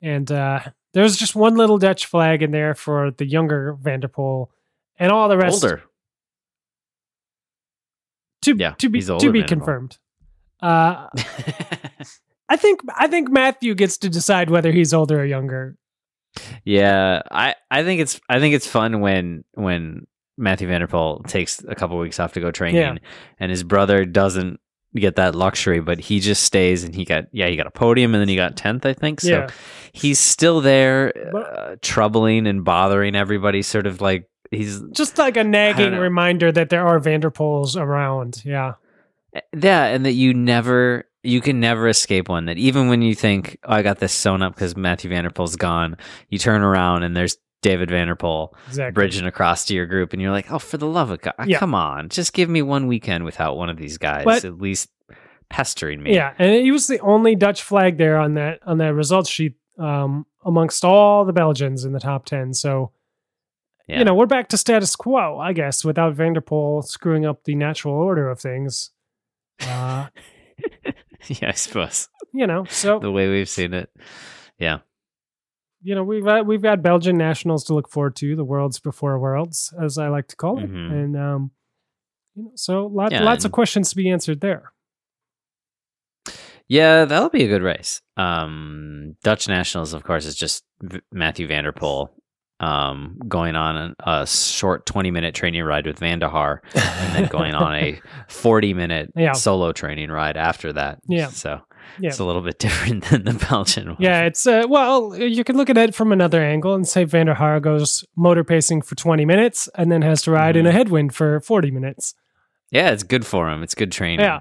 [0.01, 0.61] and uh,
[0.92, 4.48] there was just one little Dutch flag in there for the younger Van der Poel,
[4.98, 5.83] and all the rest Older.
[8.42, 9.59] to Yeah, to be he's older to be Van der Poel.
[9.59, 9.98] confirmed.
[10.61, 11.09] Uh,
[12.48, 15.77] I think I think Matthew gets to decide whether he's older or younger.
[16.64, 20.07] Yeah, I, I think it's I think it's fun when when
[20.42, 22.94] Matthew Van der Poel takes a couple weeks off to go training, Yeah.
[23.40, 24.61] and his brother doesn't
[24.94, 28.14] get that luxury, but he just stays and he got yeah he got a podium
[28.14, 29.20] and then he got tenth I think.
[29.22, 29.48] So Yeah.
[29.92, 33.62] he's still there, uh, troubling and bothering everybody.
[33.62, 37.74] Sort of like he's Just like a nagging reminder that there are Van der Poels
[37.81, 38.42] around.
[38.44, 38.74] Yeah.
[39.59, 42.44] yeah, and that you never you can never escape one.
[42.46, 45.31] That even when you think oh, I got this sewn up because Matthew Van der
[45.31, 45.96] Poel's gone,
[46.28, 48.53] you turn around and there's David Van der Poel.
[48.68, 48.92] Exactly.
[48.92, 51.59] bridging across to your group and you're like, oh, for the love of God, Yeah.
[51.59, 54.90] come on, just give me one weekend without one of these guys But- at least
[55.48, 56.14] pestering me.
[56.14, 59.55] Yeah, and he was the only Dutch flag there on that on that results sheet
[59.79, 62.53] um, amongst all the Belgians in the top ten.
[62.55, 62.90] So
[63.87, 63.98] Yeah.
[64.01, 67.44] you know we're back to status quo, I guess, without Van der Poel screwing up
[67.44, 68.90] the natural order of things.
[69.61, 70.07] Uh,
[71.29, 73.90] yeah, I suppose you know, so the way we've seen it.
[74.59, 74.79] Yeah,
[75.83, 79.18] you know we've got, we've got Belgian nationals to look forward to, the worlds before
[79.18, 80.92] worlds, as I like to call it, Mhm.
[80.92, 81.51] and um,
[82.35, 84.73] you know, so lot, Yeah, lots of questions to be answered there.
[86.68, 88.01] yeah, that'll be a good race.
[88.16, 92.09] Um, Dutch Nationals, of course, is just v- Matthew Van der Poel
[92.61, 97.27] um, going on a short twenty minute training ride with Van der Haar, and then
[97.29, 99.33] going on a forty minute Yeah.
[99.33, 101.01] solo training ride after that.
[101.09, 101.27] Yeah.
[101.29, 101.61] so
[101.98, 102.09] Yeah.
[102.09, 103.96] it's a little bit different than the Belgian one.
[104.00, 107.26] Yeah, it's uh, well, you can look at it from another angle and say Van
[107.26, 110.70] der Haar goes motor pacing for 20 minutes and then has to ride in a
[110.70, 110.74] Mhm.
[110.74, 112.14] headwind for 40 minutes.
[112.70, 113.62] Yeah, it's good for him.
[113.62, 114.20] It's good training.
[114.20, 114.40] Yeah.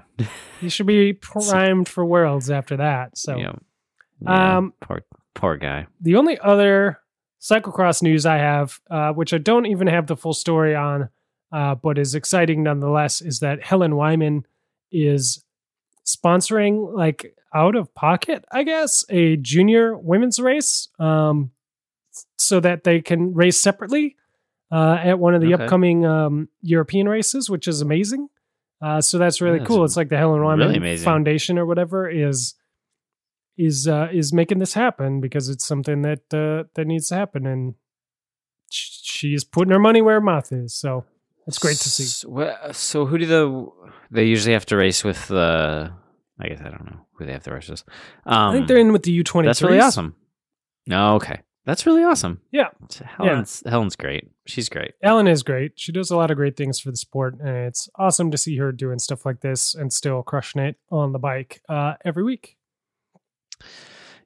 [0.60, 3.18] You should be primed for worlds after that.
[3.18, 3.52] So, Yeah.
[4.20, 5.02] Yeah, Um, poor
[5.34, 5.86] poor guy.
[6.00, 6.98] the only other
[7.40, 11.08] cyclocross news I have, uh, which I don't even have the full story on,
[11.50, 14.46] uh, but is exciting nonetheless, is that Helen Wyman
[14.92, 15.44] is
[16.06, 21.50] sponsoring, like out of pocket, I guess, a junior women's race, um,
[22.36, 24.16] so that they can race separately
[24.70, 25.64] uh, at one of the Okay.
[25.64, 28.28] upcoming um, European races, which is amazing.
[28.80, 29.84] Uh, so that's really Yeah, cool.
[29.84, 30.96] it's It's like the Helen Wyman really.
[30.98, 32.54] Foundation or whatever is
[33.56, 37.46] is uh, is making this happen because it's something that uh, that needs to happen,
[37.46, 37.74] and
[38.70, 40.74] sh- she's putting her money where her mouth is.
[40.74, 41.04] So
[41.46, 42.04] it's great to see.
[42.04, 43.66] So, so who do the
[44.10, 45.92] they usually have to race with the?
[46.42, 47.84] I guess I don't know who they have to race with.
[48.26, 49.46] Um, I think they're in with the U twenty.
[49.46, 50.16] That's really awesome.
[50.86, 52.40] No, okay, that's really awesome.
[52.50, 52.68] Yeah.
[53.16, 54.28] Helen's Helen's great.
[54.46, 54.94] She's great.
[55.02, 55.72] Ellen is great.
[55.76, 58.56] She does a lot of great things for the sport, and it's awesome to see
[58.56, 62.56] her doing stuff like this and still crushing it on the bike uh, every week.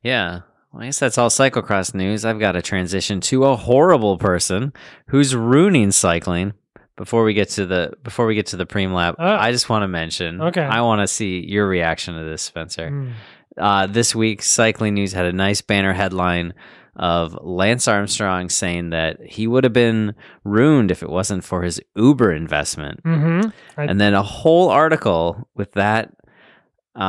[0.02, 0.40] Yeah.
[0.72, 2.24] Well, I guess that's all cyclocross news.
[2.24, 4.72] I've got to transition to a horrible person
[5.08, 6.54] who's ruining cycling.
[6.96, 9.24] Before we get to the before we get to the preem lap, Oh.
[9.36, 10.40] I just want to mention.
[10.40, 10.62] Okay.
[10.62, 12.90] I want to see your reaction to this, Spencer.
[12.90, 13.12] Mm.
[13.58, 16.54] Uh, this week, Cycling News had a nice banner headline
[16.94, 21.78] of Lance Armstrong saying that he would have been ruined if it wasn't for his
[21.94, 23.02] Uber investment.
[23.04, 23.52] Mhm.
[23.76, 26.12] I- And then a whole article with that,
[26.98, 27.00] uh,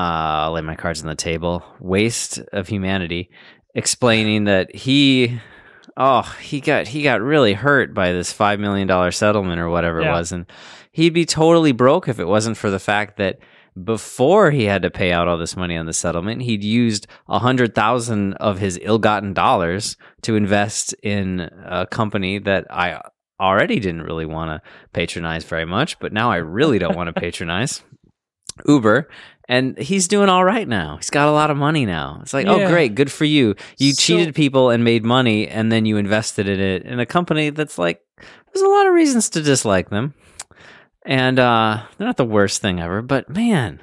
[0.43, 3.29] I'll lay my cards on the table, waste of humanity,
[3.75, 5.39] explaining that he,
[5.97, 9.99] oh, he got he got really hurt by this five million dollar settlement or whatever
[9.99, 10.45] it was, and
[10.91, 13.39] he'd be totally broke if it wasn't for the fact that
[13.83, 17.39] before he had to pay out all this money on the settlement, he'd used a
[17.39, 23.01] hundred thousand of his ill-gotten dollars to invest in a company that I
[23.39, 27.13] already didn't really want to patronize very much, but now I really don't want to
[27.21, 27.83] patronize
[28.65, 29.09] Uber.
[29.49, 30.97] And he's doing all right now.
[30.97, 32.19] He's got a lot of money now.
[32.21, 33.55] It's like, oh, great, good for you.
[33.77, 37.05] You So- cheated people and made money, and then you invested in it in a
[37.05, 40.13] company that's like, there's a lot of reasons to dislike them.
[41.05, 43.81] And uh, they're not the worst thing ever, but man,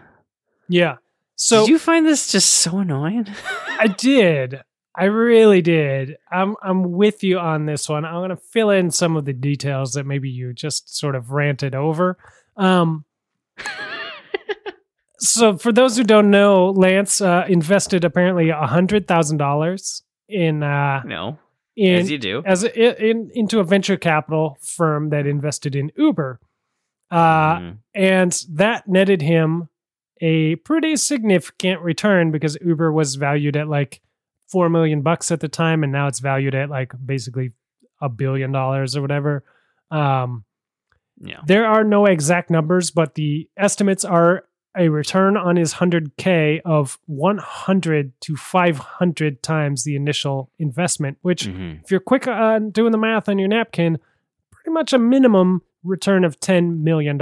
[0.69, 0.97] Yeah.
[1.37, 3.27] So did you find this just so annoying?
[3.79, 4.61] I did.
[4.97, 6.17] I really did.
[6.31, 8.05] I'm I'm with you on this one.
[8.05, 11.75] I'm gonna fill in some of the details that maybe you just sort of ranted
[11.75, 12.17] over.
[12.57, 13.05] Um,
[15.19, 20.63] so for those who don't know, Lance uh, invested apparently a hundred thousand dollars in
[20.63, 21.39] uh, no,
[21.77, 22.43] in as you do.
[22.45, 26.41] as a, in into a venture capital firm that invested in Uber,
[27.11, 27.79] uh, Mhm.
[27.95, 29.69] and that netted him
[30.21, 34.01] a pretty significant return because Uber was valued at like
[34.49, 37.53] four million bucks at the time, and now it's valued at like basically
[38.01, 39.45] a billion dollars or whatever.
[39.91, 40.44] Um,
[41.25, 41.41] yeah.
[41.47, 44.45] there are no exact numbers, but the estimates are
[44.77, 51.83] a return on his 100K of 100 to 500 times the initial investment, which, Mhm.
[51.85, 53.99] if you're quick on doing the math on your napkin,
[54.51, 57.17] pretty much a minimum return of $10 million.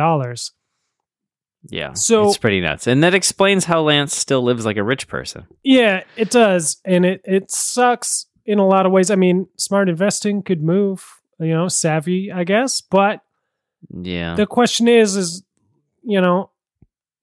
[1.69, 1.93] Yeah.
[1.93, 2.87] So- it's pretty nuts.
[2.87, 5.47] And that explains how Lance still lives like a rich person.
[5.63, 6.79] Yeah, it does.
[6.85, 9.11] And it, it sucks in a lot of ways.
[9.11, 11.05] I mean, smart investing could move,
[11.39, 12.81] you know, savvy, I guess.
[12.81, 13.21] But
[13.91, 14.35] Yeah.
[14.35, 15.43] the question is, is,
[16.03, 16.51] you know,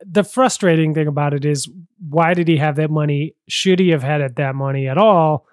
[0.06, 1.69] the frustrating thing about it is
[2.08, 3.36] why did he have that money?
[3.48, 5.45] Should he have had it, that money at all?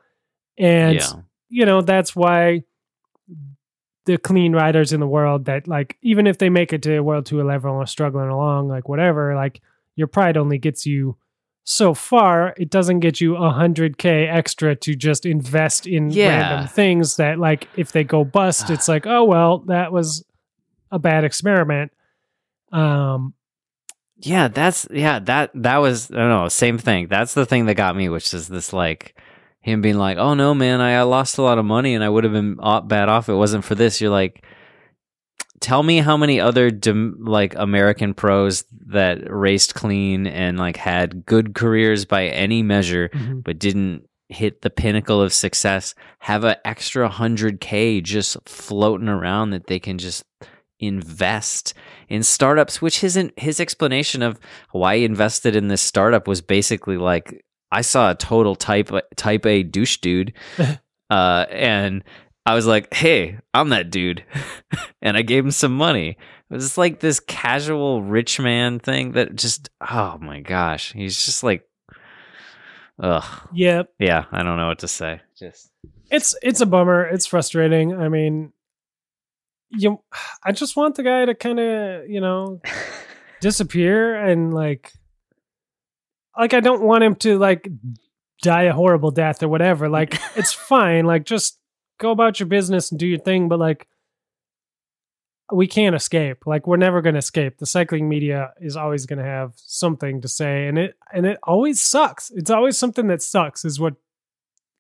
[0.57, 1.13] And, yeah.
[1.49, 2.63] you know, that's why
[4.07, 7.31] the clean riders in the world that like even if they make it to world
[7.33, 9.61] level and are struggling along, like whatever, like
[9.97, 11.17] your pride only gets you
[11.65, 12.55] so far.
[12.57, 16.29] It doesn't get you a hundred K extra to just invest in Yeah.
[16.29, 20.25] random things that like if they go bust, it's like, oh well, that was
[20.91, 21.93] a bad experiment.
[22.73, 23.35] Um
[24.19, 27.09] Yeah, that's yeah, that that was I don't know, same thing.
[27.09, 29.19] That's the thing that got me, which is this like
[29.61, 32.09] him being like, "Oh no, man, I, I lost a lot of money and I
[32.09, 34.45] would have been bad off if it wasn't for this." You're like,
[35.61, 36.71] tell me how many other
[37.19, 43.43] like American pros that raced clean and like had good careers by any measure, mhm.
[43.43, 49.69] but didn't hit the pinnacle of success have an extra 100k just floating around that
[49.69, 50.25] they can just
[50.79, 51.75] invest
[52.09, 54.39] in startups which isn't his explanation of
[54.73, 59.47] why he invested in this startup was basically like i saw a total type type
[59.47, 60.33] a douche dude
[61.11, 62.05] uh and
[62.45, 64.23] i was like hey i'm that dude
[65.03, 66.17] and i gave him some money
[66.51, 71.43] it was like this casual rich man thing that just oh my gosh he's just
[71.43, 71.67] like
[73.03, 75.21] ugh yeah, yeah, I don't know what to say.
[75.39, 75.71] Just
[76.11, 77.05] it's it's a bummer.
[77.05, 77.95] It's frustrating.
[77.95, 78.53] I mean,
[79.71, 80.01] you,
[80.45, 82.61] I just want the guy to kind of you know
[83.41, 84.93] disappear and like,
[86.37, 87.69] like I don't want him to like
[88.43, 89.89] die a horrible death or whatever.
[89.89, 91.05] Like it's fine.
[91.05, 91.59] Like just
[91.99, 93.49] go about your business and do your thing.
[93.49, 93.87] But like,
[95.53, 96.39] we can't escape.
[96.47, 97.59] Like we're never going to escape.
[97.59, 101.39] The cycling media is always going to have something to say, and it and it
[101.45, 102.31] always sucks.
[102.35, 103.65] It's always something that sucks.
[103.65, 103.95] Is what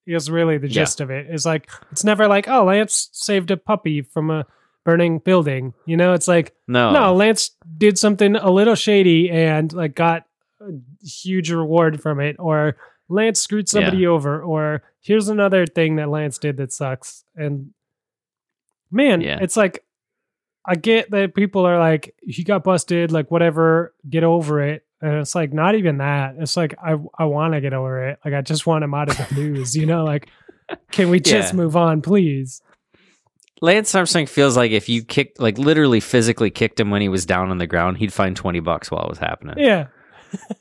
[0.06, 0.74] is really the Yeah.
[0.82, 1.26] gist of it.
[1.32, 4.44] Is like it's never like oh Lance saved a puppy from a
[4.86, 5.74] burning building.
[5.84, 10.22] You know, it's like no, no Lance did something a little shady and like got
[10.60, 10.70] a
[11.04, 12.76] huge reward from it, or
[13.10, 17.24] Lance screwed somebody over, or here's another thing that Lance did that sucks.
[17.34, 17.72] And
[18.90, 19.38] man, Yeah.
[19.42, 19.84] it's like
[20.64, 24.84] I get that people are like, he got busted, like whatever, get over it.
[25.00, 26.36] And it's like not even that.
[26.38, 28.18] It's like I I want to get over it.
[28.24, 30.04] Like I just want him out of the news, you know?
[30.04, 30.28] Like,
[30.90, 31.56] can we just Yeah.
[31.56, 32.62] move on, please?
[33.60, 37.24] Lance Armstrong feels like if you kicked, like literally physically kicked him when he was
[37.24, 39.56] down on the ground, he'd find twenty bucks while it was happening.
[39.58, 39.86] Yeah.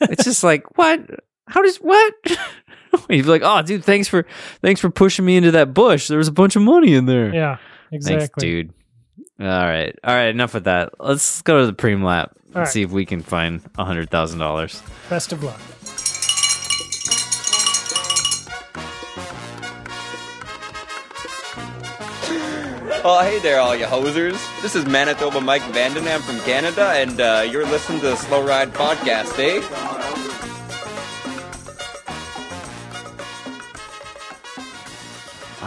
[0.02, 1.02] It's just like what?
[1.48, 2.14] How does what?
[3.10, 4.26] He'd be like, "Oh, dude, thanks for
[4.62, 6.08] thanks for pushing me into that bush.
[6.08, 7.58] There was a bunch of money in there." Yeah,
[7.92, 8.20] exactly.
[8.20, 8.74] Thanks, dude.
[9.40, 10.28] All right, all right.
[10.28, 10.94] Enough with that.
[11.00, 12.68] Let's go to the preem lap and right.
[12.68, 14.82] see if we can find a hundred thousand dollars.
[15.10, 15.60] Best of luck.
[23.08, 24.34] Oh, hey there, all you hosers.
[24.64, 28.16] This is Manitoba Mike Van den Ham from Canada, and uh, you're listening to the
[28.16, 29.62] Slow Ride Podcast, eh?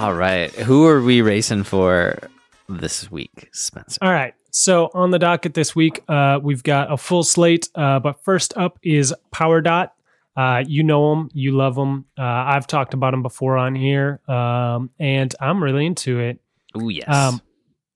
[0.01, 2.19] All right, who are we racing for
[2.69, 4.01] this week, Spencer?
[4.03, 4.35] All right.
[4.51, 7.69] So on the docket this week, uh, we've got a full slate.
[7.73, 9.95] Uh, but first up is Power Dot.
[10.37, 12.07] Uh, you know them, you love them.
[12.19, 16.41] Uh, I've talked about them before on here, um, and I'm really into it.
[16.81, 17.09] Oh yes.
[17.09, 17.41] Um,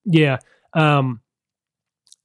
[0.05, 0.37] yeah.
[0.73, 1.21] Um,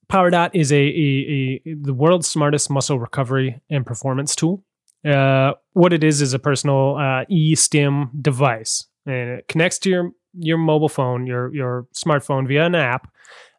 [0.09, 4.65] Power Dot is a, a, a the world's smartest muscle recovery and performance tool.
[5.07, 10.11] Uh, what it is is a personal uh, e-stim device, and it connects to your
[10.33, 13.07] your mobile phone, your your smartphone via an app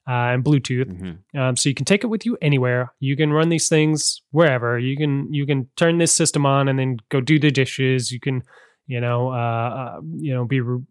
[0.07, 0.91] uh, and Bluetooth.
[0.91, 1.39] Mhm.
[1.39, 2.93] Um, so you can take it with you anywhere.
[2.99, 4.79] You can run these things wherever.
[4.79, 8.11] You can you can turn this system on and then go do the dishes.
[8.11, 8.41] You can,
[8.87, 10.81] you know, uh, uh, you know, be re-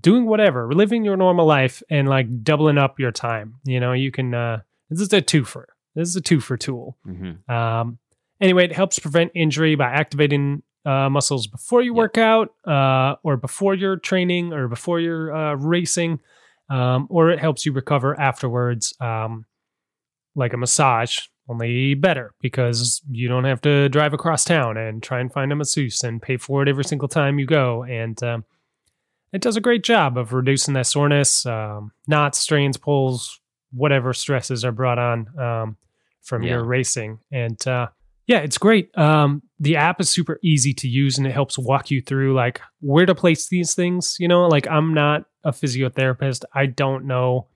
[0.00, 3.54] doing whatever, living your normal life and like doubling up your time.
[3.64, 4.34] You know, you can.
[4.34, 4.60] Uh,
[4.90, 5.64] this is a twofer.
[5.94, 6.96] This is a twofer tool.
[7.06, 7.48] Mhm.
[7.48, 7.98] Um,
[8.40, 11.96] anyway, it helps prevent injury by activating uh, muscles before you Yep.
[11.98, 16.20] work out, uh, or before you're training, or before you're uh, racing,
[16.70, 19.44] um, or it helps you recover afterwards, um,
[20.34, 25.18] like a massage, only better because you don't have to drive across town and try
[25.20, 27.82] and find a masseuse and pay for it every single time you go.
[27.84, 28.44] And um,
[29.32, 33.40] it does a great job of reducing that soreness, um, knots, strains, pulls,
[33.72, 35.76] whatever stresses are brought on um,
[36.22, 36.52] from Yeah.
[36.54, 37.18] your racing.
[37.30, 37.88] And uh,
[38.26, 38.96] yeah, it's great.
[38.96, 42.60] Um, the app is super easy to use and it helps walk you through like
[42.80, 44.16] where to place these things.
[44.18, 46.44] You know, like I'm not a physiotherapist.
[46.54, 47.48] I don't know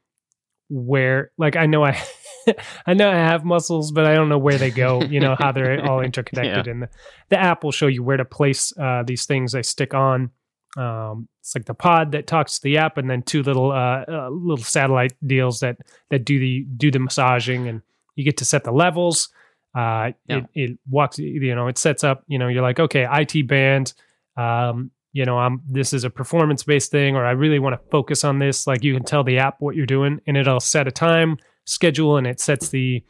[0.69, 2.01] where like I know I
[2.87, 5.53] I know I have muscles, but I don't know where they go, you know, how
[5.53, 6.67] they're all interconnected.
[6.67, 6.89] And the,
[7.29, 10.31] the app will show you where to place uh, these things they stick on.
[10.77, 14.05] Um, it's like the pod that talks to the app, and then two little uh,
[14.09, 15.77] uh, little satellite deals that
[16.11, 17.83] that do the do the massaging, and
[18.17, 19.29] you get to set the levels.
[19.75, 20.39] Uh, Yeah.
[20.39, 22.25] it, it walks, you know, it sets up.
[22.27, 23.95] You know, you're like, okay, IT band.
[24.37, 27.89] Um, you know, I'm this is a performance based thing, or I really want to
[27.91, 28.67] focus on this.
[28.67, 32.17] Like you can tell the app what you're doing, and it'll set a time schedule,
[32.17, 33.03] and it sets the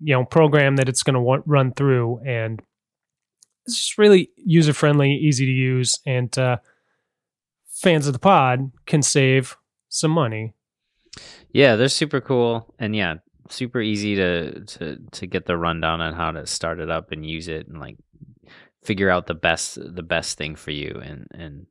[0.00, 2.60] you know program that it's going to run through, and
[3.66, 6.56] it's just really user friendly, easy to use, and uh,
[7.80, 9.56] fans of the pod can save
[9.88, 10.54] some money.
[11.52, 13.16] Yeah, they're super cool, and yeah,
[13.48, 17.26] super easy to to to get the rundown on how to start it up and
[17.26, 17.96] use it, and like
[18.84, 21.66] figure out the best the best thing for you, and and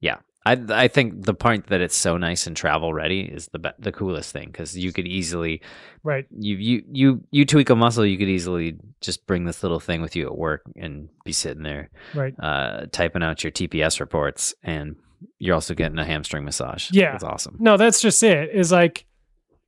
[0.00, 3.58] yeah, I I think the point that it's so nice and travel ready is the
[3.58, 5.60] be- the coolest thing because you could easily
[6.02, 6.26] Right.
[6.30, 10.00] you you you you tweak a muscle, you could easily just bring this little thing
[10.00, 12.34] with you at work and be sitting there Right.
[12.38, 14.96] uh, typing out your TPS reports, and
[15.38, 16.90] you're also getting a hamstring massage.
[16.90, 17.14] Yeah.
[17.14, 17.56] it's awesome.
[17.58, 18.50] No, that's just it.
[18.54, 19.04] Is like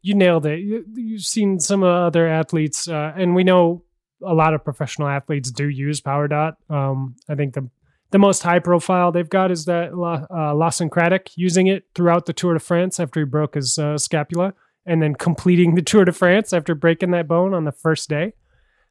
[0.00, 0.60] you nailed it.
[0.60, 3.84] You, you've seen some other athletes, uh, and we know
[4.24, 6.54] a lot of professional athletes do use Power Dot.
[6.70, 7.68] Um, I think the
[8.12, 12.26] the most high profile they've got is that La- uh, Lawson Craddock using it throughout
[12.26, 14.54] the Tour de France after he broke his uh, scapula,
[14.86, 18.34] and then completing the Tour de France after breaking that bone on the first day,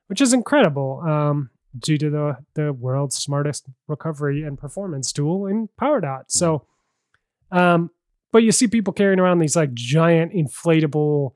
[0.08, 1.02] which is incredible.
[1.08, 6.24] Um, due to the the world's smartest recovery and performance tool in PowerDot.
[6.28, 6.68] So,
[7.52, 7.92] um,
[8.32, 11.34] but you see people carrying around these like giant inflatable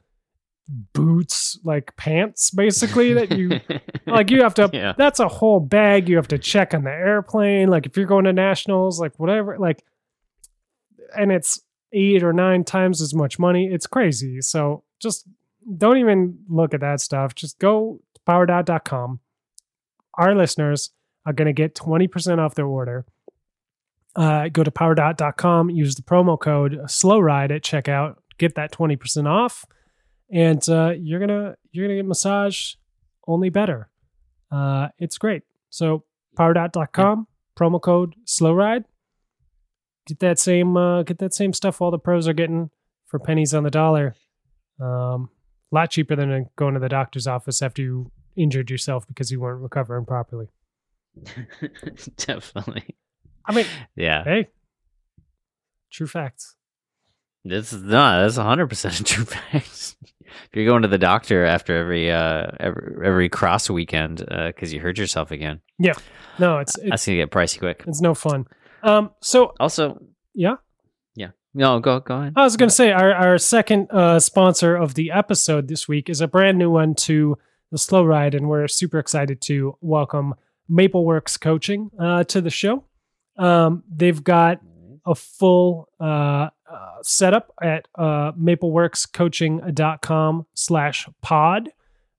[0.68, 3.59] boots, like pants, basically that you
[4.05, 4.30] like.
[4.30, 4.70] You have to.
[4.74, 4.93] Yeah.
[4.97, 6.09] That's a whole bag.
[6.09, 7.70] You have to check on the airplane.
[7.70, 9.84] Like if you're going to nationals, like whatever, like,
[11.16, 11.61] and it's
[11.93, 13.70] eight or nine times as much money.
[13.72, 14.41] It's crazy.
[14.41, 15.28] So just
[15.78, 17.36] don't even look at that stuff.
[17.36, 19.20] Just go to powerdot.com.
[20.16, 20.91] Our listeners
[21.26, 23.05] are going to get 20% off their order.
[24.16, 29.28] Uh, go to powerdot.com, use the promo code slow ride at checkout, get that 20%
[29.28, 29.66] off.
[30.32, 32.73] And uh, you're gonna you're gonna get massage
[33.28, 33.89] only better.
[34.51, 35.43] Uh, it's great.
[35.69, 36.03] So
[36.38, 38.86] powerdot.com, promo code slow ride.
[40.07, 42.69] Get that same uh, get that same stuff all the pros are getting
[43.05, 44.15] for pennies on the dollar.
[44.80, 45.30] Um,
[45.71, 49.39] a lot cheaper than going to the doctor's office after you injured yourself because you
[49.39, 50.47] weren't recovering properly.
[52.17, 52.95] Definitely.
[53.45, 53.65] I mean,
[53.95, 54.23] Yeah.
[54.23, 54.47] hey,
[55.91, 56.55] true facts.
[57.43, 59.95] This is no, that's hundred percent true fact.
[60.26, 64.80] If you're going to the doctor after every uh every, every cross weekend because you
[64.80, 65.93] hurt yourself again, Yeah,
[66.39, 67.84] No, it's that's it's, gonna get pricey quick.
[67.88, 68.45] it's no fun.
[68.84, 69.99] Um, so Also,
[70.34, 70.55] yeah,
[71.15, 72.34] yeah, no, go go ahead.
[72.36, 76.09] I was going to say our our second uh, sponsor of the episode this week
[76.09, 77.38] is a brand new one to
[77.71, 80.36] the Slow Ride, and we're super excited to welcome
[80.69, 82.84] MapleWorks Coaching uh, to the show.
[83.38, 84.61] Um, they've got
[85.06, 91.70] a full uh, uh, setup at uh, mapleworkscoaching.com slash pod.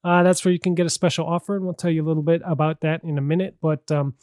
[0.04, 2.22] Uh, that's where you can get a special offer, and we'll tell you a little
[2.22, 3.56] bit about that in a minute.
[3.60, 4.14] But um,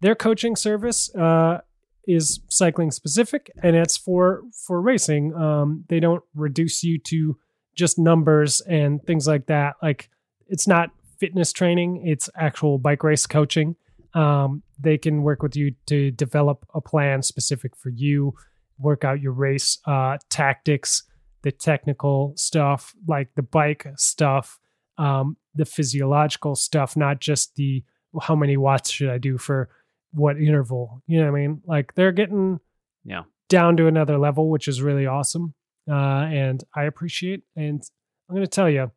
[0.00, 1.62] their coaching service uh,
[2.06, 5.34] is cycling specific, and it's for for racing.
[5.34, 7.38] Um, they don't reduce you to
[7.74, 9.76] just numbers and things like that.
[9.82, 10.10] Like
[10.48, 13.76] it's not fitness training; it's actual bike race coaching.
[14.14, 18.34] Um, they can work with you to develop a plan specific for you,
[18.78, 21.04] work out your race uh, tactics,
[21.42, 24.58] the technical stuff, like the bike stuff,
[24.98, 27.84] um, the physiological stuff, not just the
[28.22, 29.68] how many watts should I do for
[30.12, 31.02] what interval.
[31.06, 31.62] You know what I mean?
[31.66, 32.58] Like they're getting
[33.04, 33.22] Yeah.
[33.48, 35.54] down to another level, which is really awesome.
[35.88, 37.44] Uh, and I appreciate.
[37.56, 37.80] And
[38.28, 38.90] I'm going to tell you,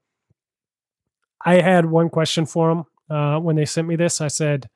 [1.45, 2.85] I had one question for them
[3.15, 4.21] uh, when they sent me this.
[4.21, 4.69] I said,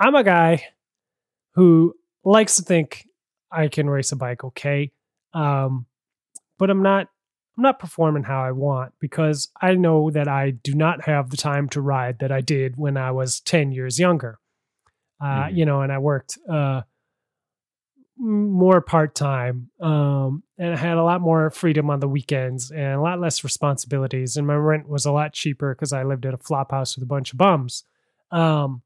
[0.00, 0.64] I'm a guy
[1.54, 1.94] who
[2.24, 3.04] likes to think
[3.52, 4.92] I can race a bike okay,
[5.34, 5.86] um,
[6.58, 7.08] but I'm not.
[7.58, 11.36] I'm not performing how I want because I know that I do not have the
[11.36, 14.38] time to ride that I did when I was 10 years younger.
[15.20, 15.56] Uh, Mhm.
[15.56, 16.82] You know, and I worked uh,
[18.16, 22.94] more part time um, and I had a lot more freedom on the weekends and
[22.94, 24.36] a lot less responsibilities.
[24.36, 27.02] And my rent was a lot cheaper because I lived at a flop house with
[27.02, 27.84] a bunch of bums.
[28.30, 28.82] Um,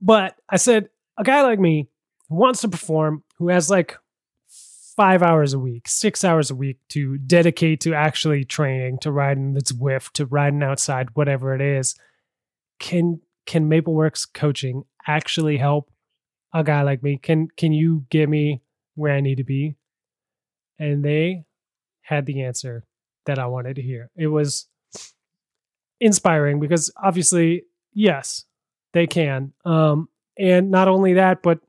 [0.00, 0.88] but I said,
[1.18, 1.88] a guy like me
[2.28, 3.96] who wants to perform, who has like
[4.96, 9.54] five hours a week, six hours a week to dedicate to actually training, to riding
[9.54, 11.94] the Zwift, to riding outside, whatever it is,
[12.78, 15.90] can can MapleWorks coaching actually help
[16.52, 17.18] a guy like me?
[17.22, 18.62] Can can you get me
[18.94, 19.76] where I need to be?
[20.78, 21.44] And they
[22.02, 22.84] had the answer
[23.26, 24.10] that I wanted to hear.
[24.16, 24.66] It was
[26.00, 28.44] inspiring because obviously, yes,
[28.92, 29.52] they can.
[29.64, 31.60] Um, and not only that, but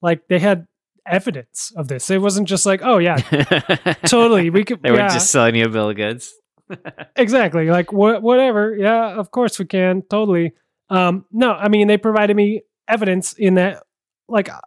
[0.00, 0.66] like they had
[1.06, 2.10] evidence of this.
[2.10, 3.16] It wasn't just like, oh yeah,
[4.06, 4.50] totally.
[4.50, 6.32] We could They were yeah, just selling you a bill of goods.
[7.16, 10.52] exactly like what whatever yeah of course we can totally
[10.88, 13.82] um no i mean they provided me evidence in that
[14.26, 14.58] like uh,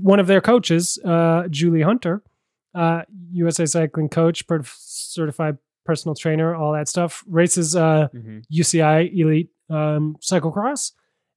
[0.00, 2.22] one of their coaches uh julie hunter
[2.74, 8.44] uh usa cycling coach per- certified personal trainer all that stuff races uh Mhm.
[8.50, 10.92] uci elite um cyclocross.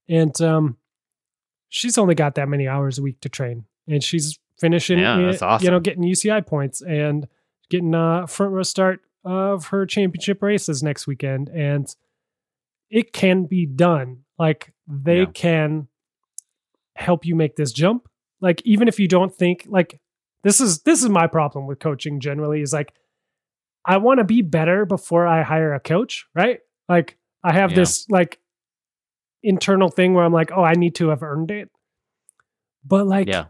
[0.08, 0.76] And um
[1.68, 3.64] she's only got that many hours a week to train.
[3.88, 5.64] And she's finishing Yeah, that's awesome.
[5.64, 7.26] you know getting uci points and
[7.70, 11.48] getting a front row start of her championship races next weekend.
[11.48, 11.86] And
[12.90, 14.24] it can be done.
[14.38, 15.26] Like they Yeah.
[15.34, 15.88] can
[16.94, 18.08] help you make this jump.
[18.40, 20.00] Like even if you don't think like
[20.42, 22.92] this is this is my problem with coaching generally is like
[23.84, 26.60] i want to be better before i hire a coach right?
[26.88, 27.16] Like
[27.46, 27.76] i have Yeah.
[27.76, 28.38] this like
[29.42, 31.68] internal thing where i'm like oh i need to have earned it
[32.84, 33.46] but like Yeah.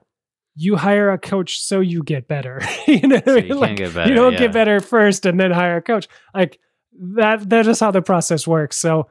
[0.54, 4.08] you hire a coach so you get better you know So you Like, get better.
[4.10, 4.38] you don't yeah.
[4.40, 6.58] get better first and then hire a coach like
[7.16, 9.08] that that is how the process works so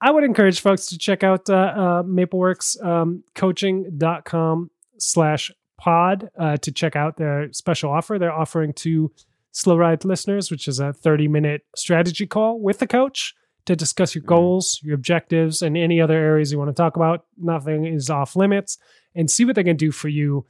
[0.00, 6.56] i would encourage folks to check out uh, uh mapleworks um, coaching.com slash pod uh,
[6.58, 9.10] to check out their special offer they're offering to
[9.52, 13.34] slow ride listeners which is a 30 minute strategy call with the coach
[13.66, 17.24] to discuss your goals your objectives and any other areas you want to talk about
[17.36, 18.78] nothing is off limits
[19.14, 20.44] and see what they can do for you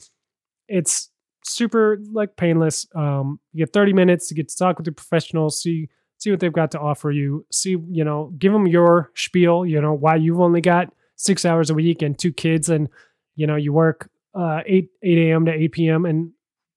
[0.68, 1.10] it's
[1.44, 2.86] super like painless.
[2.94, 5.88] Um, you get 30 minutes to get to talk with the professionals, see
[6.18, 9.66] see what they've got to offer you, see you know, give them your spiel.
[9.66, 12.88] You know why you've only got six hours a week and two kids, and
[13.34, 15.44] you know you work uh, eight eight a.m.
[15.46, 16.04] to eight p.m.
[16.04, 16.32] and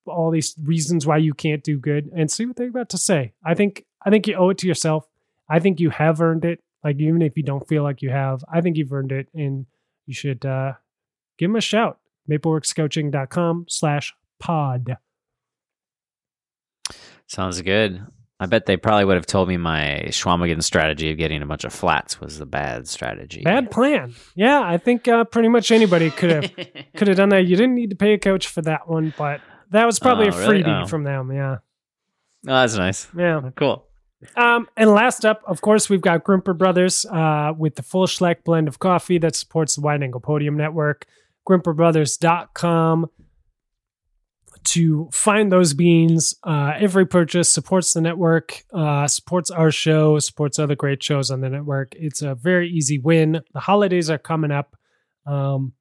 [0.06, 3.34] all these reasons why you can't do good, and see what they've got to say.
[3.46, 5.08] I think I think you owe it to yourself.
[5.54, 6.60] I think you have earned it.
[6.84, 9.66] Like even if you don't feel like you have, I think you've earned it, and
[10.06, 10.74] you should uh,
[11.38, 12.00] give them a shout
[12.30, 14.98] mapleworkscoaching.com slash pod.
[17.28, 18.06] Sounds good.
[18.40, 21.64] I bet they probably would have told me my Schwamigan strategy of getting a bunch
[21.64, 23.42] of flats was the bad strategy.
[23.44, 24.14] Bad plan.
[24.36, 26.56] Yeah, I think uh, pretty much anybody could have
[26.98, 27.46] could have done that.
[27.46, 29.40] You didn't need to pay a coach for that one, but
[29.72, 30.64] that was probably Oh, a really?
[30.64, 30.88] freebie Oh.
[30.88, 31.32] from them.
[31.32, 31.58] Yeah.
[32.46, 33.08] Oh, that's nice.
[33.18, 33.50] Yeah.
[33.56, 33.86] Cool.
[34.36, 38.44] Um, and last up, of course, we've got Grimpeur Brothers uh, with the full Schleck
[38.44, 41.06] blend of coffee that supports the Wide Angle Podium Network.
[41.48, 43.10] GrimpeurBrothers.com.
[44.64, 46.36] to find those beans.
[46.44, 51.42] Uh, every purchase supports the network, uh, supports our show, supports other great shows on
[51.42, 51.94] the network.
[51.98, 53.42] It's a very easy win.
[53.54, 54.78] The holidays are coming up.
[55.26, 55.74] Um,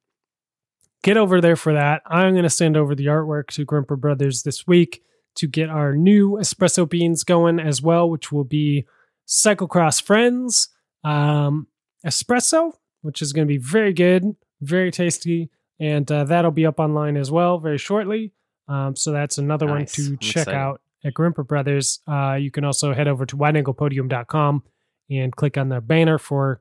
[1.05, 2.03] get over there for that.
[2.07, 5.03] I'm going to send over the artwork to Grimpeur Brothers this week
[5.37, 8.87] to get our new espresso beans going as well, which will be
[9.27, 10.69] Cyclocross Friends
[11.05, 11.67] um,
[12.07, 12.73] espresso,
[13.03, 15.51] which is going to be very good, very tasty.
[15.81, 18.33] And uh, that'll be up online as well very shortly.
[18.69, 19.99] Um, so that's another Nice.
[19.99, 20.57] one I'm to check excited.
[20.57, 22.01] out at Grimpeur Brothers.
[22.07, 24.63] Uh, you can also head over to wideanglepodium.com
[25.11, 26.61] and click on the banner for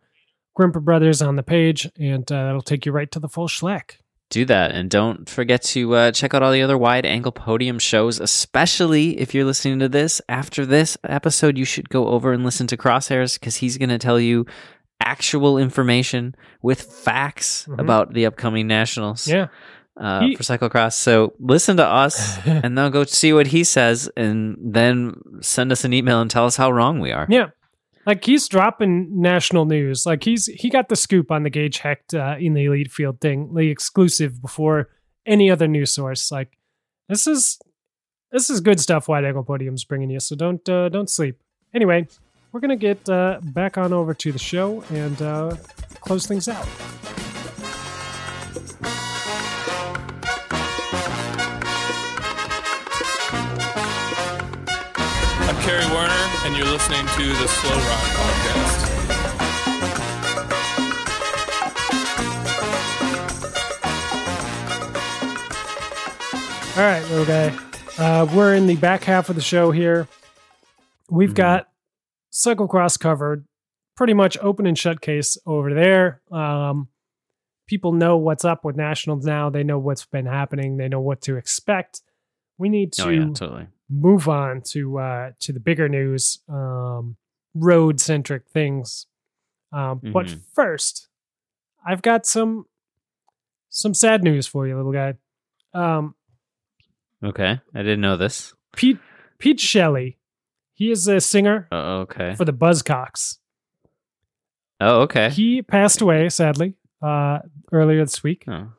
[0.56, 3.98] Grimpeur Brothers on the page, and uh, that'll take you right to the full schleck.
[4.32, 7.78] Do that and don't forget to uh, check out all the other wide angle podium
[7.80, 12.44] shows especially if you're listening to this after this episode you should go over and
[12.44, 14.46] listen to crosshairs because he's going to tell you
[15.00, 17.80] actual information with facts Mhm.
[17.80, 19.48] about the upcoming nationals Yeah.
[19.98, 24.10] uh, He- for cyclocross so listen to us and then go see what he says
[24.16, 27.48] and then send us an email and tell us how wrong we are Yeah.
[28.06, 30.06] Like he's dropping national news.
[30.06, 33.22] Like he's he got the scoop on the Gage Hecht uh, in the elite field
[33.22, 34.90] thing, the exclusive before
[35.26, 36.32] any other news source.
[36.32, 36.58] Like
[37.08, 37.60] this is
[38.32, 39.08] this is good stuff.
[39.08, 41.42] Wide Angle Podium's bringing you, so don't uh, don't sleep.
[41.74, 42.08] Anyway,
[42.52, 45.56] we're gonna get uh, back on over to the show and uh,
[46.02, 46.68] close things out.
[55.44, 59.92] I'm Kerry Werner, and you're listening to the Slow Rock Podcast.
[66.78, 67.54] All right, little guy.
[68.00, 70.08] Uh, we're in the back half of the show here.
[71.10, 71.36] We've Mhm.
[71.36, 71.68] got
[72.32, 73.46] cyclocross covered,
[73.98, 76.22] pretty much open and shut case over there.
[76.32, 76.88] Um,
[77.68, 79.50] people know what's up with nationals now.
[79.50, 80.78] They know what's been happening.
[80.78, 82.02] They know what to expect.
[82.58, 87.18] We need to oh yeah totally move on to uh, to the bigger news, um,
[87.54, 89.08] road centric things.
[89.74, 90.42] Um, But Mhm.
[90.54, 91.08] first,
[91.86, 92.66] I've got some
[93.70, 95.16] some sad news for you, little guy.
[95.74, 96.16] Um,
[97.24, 99.00] okay i didn't know this Pete
[99.38, 100.18] Pete Shelley.
[100.74, 103.38] He is a singer oh, okay for the Buzzcocks.
[104.80, 107.40] oh okay He passed away sadly uh,
[107.72, 108.74] earlier this week oh.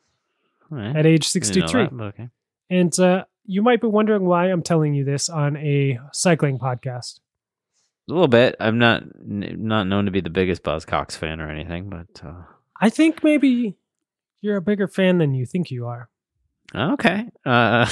[0.71, 0.97] right.
[0.97, 1.85] at age 63.
[1.85, 2.29] that, okay
[2.71, 7.21] And uh, you might be wondering why I'm telling you this on a cycling podcast.
[8.09, 8.57] A little bit.
[8.59, 12.43] I'm not not known to be the biggest Buzzcocks fan or anything, but uh,
[12.81, 13.77] I think maybe
[14.41, 16.09] you're a bigger fan than you think you are.
[16.75, 17.29] okay.
[17.47, 17.89] Uh,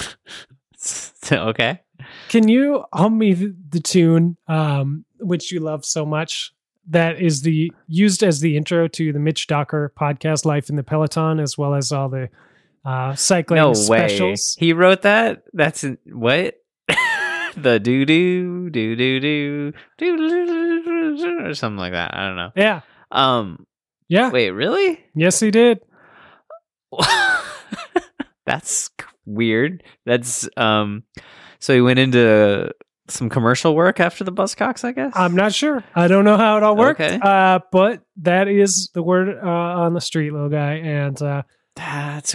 [1.33, 1.81] okay.
[2.29, 6.53] Can you hum me the, the tune um, which you love so much?
[6.89, 10.83] That is the used as the intro to the Mitch Docker podcast, Life in the
[10.83, 12.29] Peloton, as well as all the
[12.85, 14.57] uh, cycling No specials.
[14.61, 14.67] way.
[14.67, 15.43] He wrote that.
[15.53, 16.55] That's what.
[17.57, 22.15] the doo doo doo doo doo doo doo or something like that.
[22.15, 22.51] I don't know.
[22.57, 23.67] Yeah, Um.
[24.09, 24.51] yeah, Wait.
[24.51, 25.01] Really?
[25.15, 25.81] yes, he did.
[28.47, 28.91] That's
[29.27, 29.83] weird.
[30.07, 31.05] That's um.
[31.61, 32.73] So he went into
[33.09, 35.13] some commercial work after the Buzzcocks, I guess.
[35.15, 35.85] I'm not sure.
[35.95, 37.01] I don't know how it all worked.
[37.01, 37.19] Okay.
[37.23, 40.75] Uh, but that is the word uh, on the street, little guy.
[40.77, 41.43] And uh,
[41.77, 42.35] That's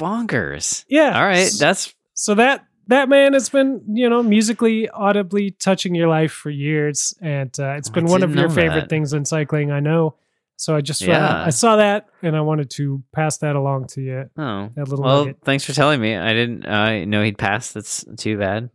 [0.00, 0.84] bonkers.
[0.88, 5.94] yeah, All right, that's so that that man has been you know musically audibly touching
[5.94, 8.88] your life for years and uh, it's I been one of your favorite that.
[8.88, 10.16] things in cycling i know
[10.56, 14.02] so i just uh, i saw that and i wanted to pass that along to
[14.02, 15.18] you oh that little well.
[15.24, 16.16] nugget Thanks for telling me.
[16.16, 17.74] I didn't uh, know he'd passed.
[17.74, 18.70] That's too bad.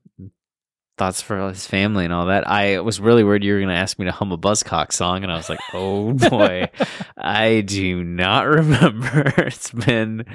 [0.97, 2.47] Thoughts for his family and all that.
[2.49, 5.23] I was really worried you were going to ask me to hum a Buzzcock song,
[5.23, 6.69] and I was like, "Oh boy,
[7.17, 10.25] I do not remember." it's been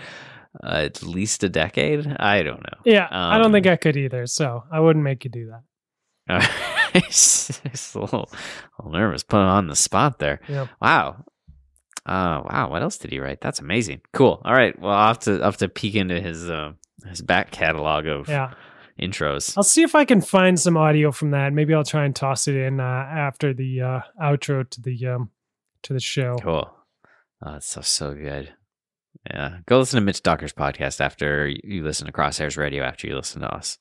[0.63, 2.07] uh, at least a decade.
[2.19, 2.79] I don't know.
[2.85, 5.63] yeah i don't Um, think i could either so i wouldn't make you do that
[6.95, 8.29] It's it's a little,
[8.79, 9.23] a little nervous.
[9.23, 10.41] Put on the spot there.
[10.49, 10.67] Yeah.
[10.83, 11.25] Wow.
[12.05, 12.69] Uh, wow.
[12.69, 13.41] What else did he write?
[13.41, 14.01] That's amazing.
[14.13, 14.43] Cool.
[14.45, 14.77] All right.
[14.77, 16.73] Well, I'll have to, I'll have to peek into his uh,
[17.09, 18.55] his back catalog of yeah
[19.01, 19.57] intros.
[19.57, 22.47] i'll see if i can find some audio from that maybe i'll try and toss
[22.49, 25.31] it in uh, after the uh, outro to the um
[25.83, 26.71] to the show Cool.
[27.43, 28.53] Oh, so so good.
[29.29, 29.59] Yeah.
[29.67, 32.83] Go listen to Mitch Docker's podcast after you listen to Crosshairs Radio.
[32.85, 33.79] After you listen to us.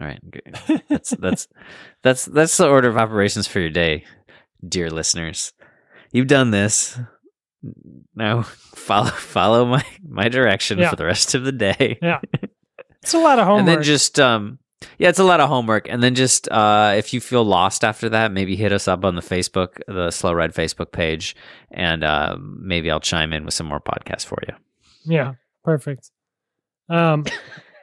[0.00, 0.20] All right.
[0.30, 0.82] Good.
[0.88, 1.48] That's that's
[2.02, 4.04] that's that's the order of operations for your day,
[4.66, 5.52] dear listeners.
[6.12, 6.98] You've done this.
[8.14, 8.42] Now
[8.76, 10.90] follow follow my my direction Yeah.
[10.90, 11.98] for the rest of the day.
[12.00, 12.20] Yeah.
[13.02, 14.59] It's a lot of homework And then just um
[14.98, 15.88] yeah, it's a lot of homework.
[15.88, 19.14] And then just uh if you feel lost after that, maybe hit us up on
[19.14, 21.36] the Facebook, the Slow Ride Facebook page,
[21.70, 24.54] and uh, maybe I'll chime in with some more podcasts for you.
[25.04, 26.10] Yeah, perfect.
[26.88, 27.24] Um,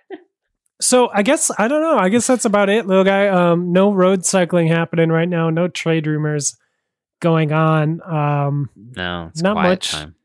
[0.82, 1.98] so I guess I don't know.
[1.98, 3.28] I guess that's about it, little guy.
[3.28, 5.50] Um, no road cycling happening right now.
[5.50, 6.58] No trade rumors
[7.20, 8.02] going on.
[8.04, 9.92] Um, No, it's Not much.
[9.92, 10.16] time.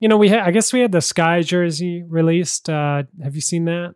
[0.00, 0.40] you know, we had.
[0.40, 2.68] I guess we had the Sky jersey released.
[2.68, 3.94] Uh, have you seen that?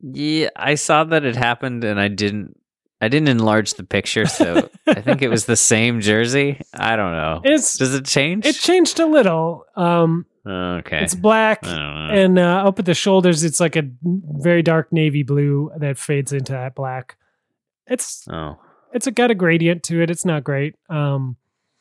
[0.00, 2.58] Yeah, I saw that it happened, and I didn't.
[3.00, 6.60] I didn't enlarge the picture, so I think it was the same jersey.
[6.74, 7.40] I don't know.
[7.44, 8.44] It's Does it change?
[8.44, 9.66] it changed a little.
[9.76, 11.04] Um, okay.
[11.04, 11.64] it's black.
[11.64, 12.14] I don't know.
[12.14, 16.32] and uh, up at the shoulders it's like a very dark navy blue that fades
[16.32, 17.16] into that black
[17.86, 18.58] it's oh,
[18.92, 21.36] it's a got a gradient to it it's not great um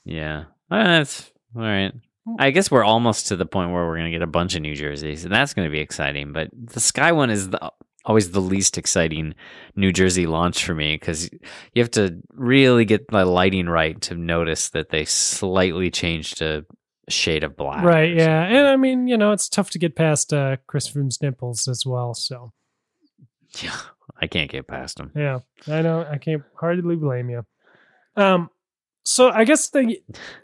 [0.07, 0.45] yeah.
[0.70, 1.93] That's all right.
[2.39, 4.61] I guess we're almost to the point where we're going to get a bunch of
[4.61, 6.34] New Jerseys, and that's going to be exciting.
[6.34, 7.72] But the Sky one is the,
[8.08, 9.36] always the least exciting
[9.76, 11.30] New Jersey launch for me because
[11.74, 16.66] you have to really get the lighting right to notice that they slightly changed to
[17.08, 17.84] a shade of black.
[17.86, 21.22] right yeah and i mean you know it's tough to get past uh chris Froome's
[21.22, 22.51] nipples as well so.
[23.62, 23.78] Yeah,
[24.22, 25.12] I can't get past them.
[25.16, 25.39] yeah
[25.70, 27.45] i know i can't hardly blame you
[28.18, 28.49] um
[29.05, 29.95] so i guess the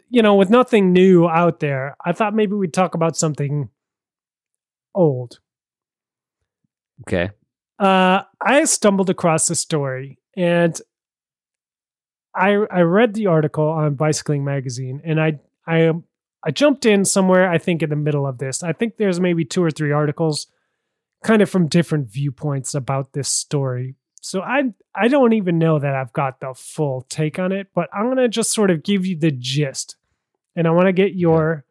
[0.08, 3.68] you know with nothing new out there i thought maybe we'd talk about something
[4.94, 5.38] old
[7.02, 7.30] Okay.
[7.78, 10.80] Uh, I stumbled across the story and
[12.34, 15.92] I I read the article on Bicycling Magazine and I I
[16.44, 18.62] I jumped in somewhere I think in the middle of this.
[18.62, 20.46] I think there's maybe two or three articles
[21.24, 23.96] kind of from different viewpoints about this story.
[24.20, 27.88] So I I don't even know that I've got the full take on it, but
[27.92, 29.96] I'm going to just sort of give you the gist.
[30.56, 31.64] And I want to get your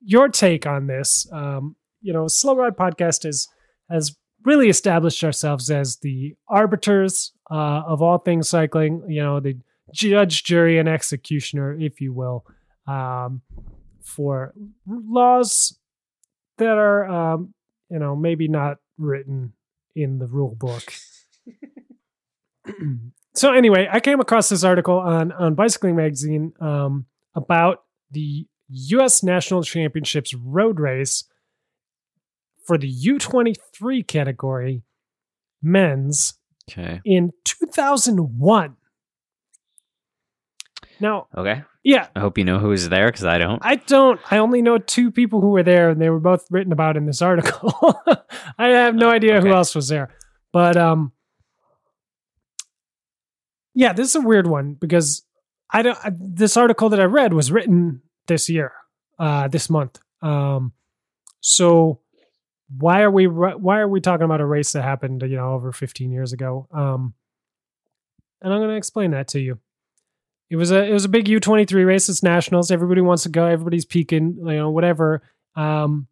[0.00, 1.26] your take on this.
[1.32, 3.48] Um, you know, Slow Ride podcast is
[3.90, 9.56] has really established ourselves as the arbiters uh, of all things cycling, you know, the
[9.92, 12.44] judge, jury, and executioner, if you will,
[12.86, 13.42] um,
[14.02, 14.54] for
[14.86, 15.78] laws
[16.58, 17.54] that are, um,
[17.90, 19.52] you know, maybe not written
[19.94, 20.92] in the rule book.
[23.34, 29.22] so anyway, I came across this article on on Bicycling Magazine um, about the U.S.
[29.22, 31.24] National Championships road race
[32.68, 34.82] for the U23 category
[35.62, 36.34] men's
[36.70, 37.00] Okay.
[37.06, 38.76] in 2001.
[41.00, 41.62] Now, Okay.
[41.82, 43.58] yeah, I hope you know who was there because I don't.
[43.64, 46.72] I don't, I only know two people who were there and they were both written
[46.72, 47.72] about in this article.
[48.58, 50.10] I have no idea who else was there.
[50.52, 51.12] But, um,
[53.74, 55.24] yeah, this is a weird one because
[55.70, 58.72] I don't, I, this article that I read was written this year,
[59.18, 59.98] uh, this month.
[60.20, 60.72] Um,
[61.40, 62.00] so
[62.76, 65.72] why are we, why are we talking about a race that happened, you know, over
[65.72, 66.68] 15 years ago?
[66.72, 67.14] Um,
[68.42, 69.58] and I'm going to explain that to you.
[70.50, 72.08] It was a it was a big U twenty three race.
[72.08, 72.70] It's nationals.
[72.70, 73.44] Everybody wants to go.
[73.44, 74.36] Everybody's peaking.
[74.38, 75.22] You know, whatever.
[75.54, 76.06] Um,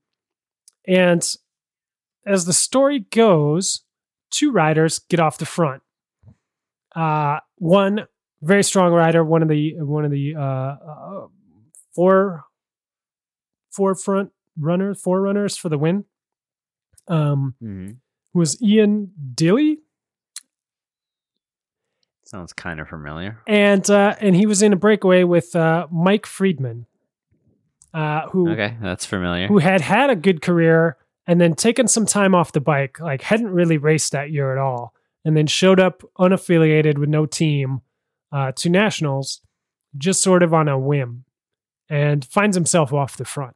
[0.86, 1.26] and
[2.26, 3.82] as the story goes,
[4.30, 5.82] two riders get off the front.
[6.94, 8.06] Uh, one
[8.42, 9.24] very strong rider.
[9.24, 11.26] One of the one of the uh, uh,
[11.94, 12.44] four
[13.70, 16.04] forefront runners, forerunners for the win.
[17.08, 17.96] Um, Mhm.
[18.34, 19.78] was Ian Dille.
[22.24, 23.38] Sounds kind of familiar.
[23.46, 26.86] and uh, and he was in a breakaway with uh, Mike Friedman,
[27.94, 29.46] uh, who Okay, that's familiar.
[29.46, 30.96] who had had a good career
[31.28, 34.58] and then taken some time off the bike, like hadn't really raced that year at
[34.58, 34.92] all,
[35.24, 37.82] and then showed up unaffiliated with no team
[38.32, 39.40] uh, to nationals,
[39.96, 41.24] just sort of on a whim,
[41.88, 43.54] and finds himself off the front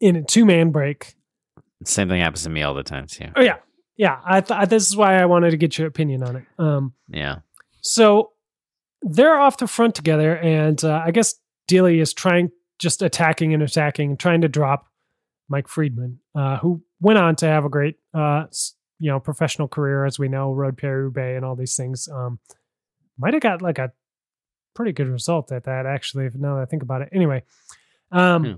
[0.00, 1.14] in a two man break.
[1.84, 3.28] Same thing happens to me all the time too.
[3.36, 3.56] Oh yeah,
[3.96, 4.20] yeah.
[4.24, 6.44] I thought this is why I wanted to get your opinion on it.
[6.58, 7.38] Um, Yeah.
[7.80, 8.32] So
[9.02, 11.34] they're off the front together, and uh, I guess
[11.68, 14.86] Dille is trying, just attacking and attacking, and trying to drop
[15.48, 18.44] Mike Friedman, uh, who went on to have a great, uh,
[19.00, 22.08] you know, professional career, as we know, Road Paris-Roubaix and all these things.
[22.08, 22.38] Um,
[23.18, 23.90] might have got like a
[24.74, 26.26] pretty good result at that, actually.
[26.26, 27.42] If now that I think about it, anyway.
[28.12, 28.52] Um, Hmm.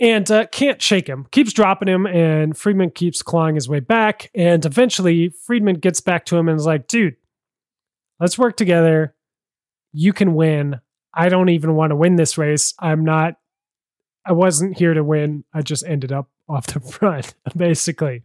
[0.00, 1.26] And uh, can't shake him.
[1.30, 4.30] Keeps dropping him, and Friedman keeps clawing his way back.
[4.34, 7.16] And eventually, Friedman gets back to him and is like, "Dude,
[8.18, 9.14] let's work together.
[9.92, 10.80] You can win.
[11.12, 12.72] I don't even want to win this race.
[12.78, 13.34] I'm not.
[14.24, 15.44] I wasn't here to win.
[15.52, 18.22] I just ended up off the front, basically.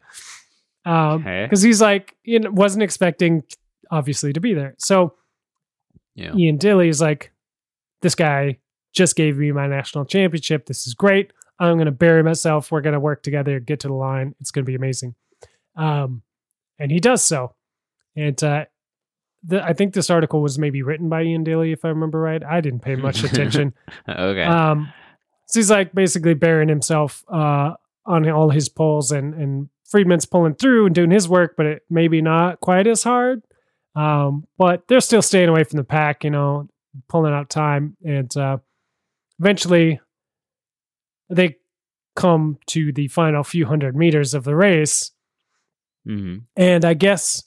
[0.86, 1.44] Um, Okay.
[1.46, 3.44] because he's like, you know, wasn't expecting,
[3.92, 4.76] obviously, to be there.
[4.78, 5.16] So
[6.16, 6.34] Yeah.
[6.36, 7.32] Ian Dille is like,
[8.02, 8.60] this guy
[8.94, 10.68] just gave me my national championship.
[10.68, 11.34] This is great.
[11.60, 12.72] I'm going to bury myself.
[12.72, 14.36] We're going to work together, get to the line.
[14.40, 15.16] It's going to be amazing.
[15.76, 16.22] Um,
[16.80, 17.56] and he does so.
[18.16, 18.66] And uh,
[19.44, 22.44] the, I think this article was maybe written by Ian Dille, if I remember right.
[22.44, 23.74] I didn't pay much attention.
[24.08, 24.44] Okay.
[24.44, 24.92] Um,
[25.48, 27.74] so he's like basically burying himself uh,
[28.06, 31.84] on all his poles and and Friedman's pulling through and doing his work, but it
[31.90, 33.44] maybe not quite as hard.
[33.96, 36.68] Um, but they're still staying away from the pack, you know,
[37.08, 38.58] pulling out time, and uh,
[39.40, 40.02] eventually
[41.30, 41.58] they
[42.16, 45.12] come to the final few hundred meters of the race,
[46.06, 47.44] hmm and I guess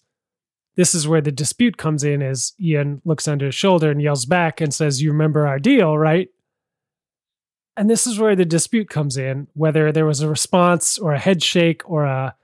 [0.78, 4.26] this is where the dispute comes in as Ian looks under his shoulder and yells
[4.26, 6.28] back and says, You remember our deal, right?
[7.76, 11.18] And this is where the dispute comes in, whether there was a response or a
[11.18, 12.36] head shake or a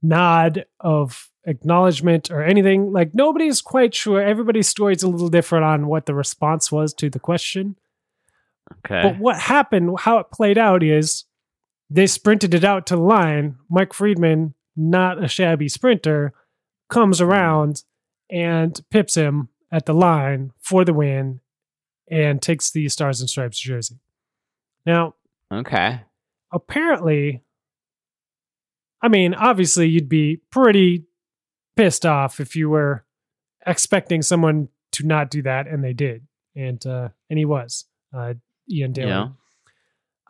[0.00, 2.90] nod of acknowledgement or anything.
[2.90, 4.22] Like nobody's quite sure.
[4.22, 7.76] Everybody's story is a little different on what the response was to the question.
[8.84, 9.02] Okay.
[9.02, 11.24] But what happened, how it played out is
[11.90, 13.56] they sprinted it out to the line.
[13.70, 16.32] Mike Friedman, not a shabby sprinter,
[16.88, 17.84] comes around
[18.30, 21.40] and pips him at the line for the win
[22.10, 23.98] and takes the Stars and Stripes jersey.
[24.84, 25.14] Now,
[25.52, 26.02] okay.
[26.52, 27.42] apparently,
[29.00, 31.04] I mean, obviously, you'd be pretty
[31.76, 33.04] pissed off if you were
[33.66, 38.34] expecting someone to not do that, and they did, and uh, and he was uh,
[38.70, 39.08] Ian Dillon.
[39.08, 39.28] Yeah.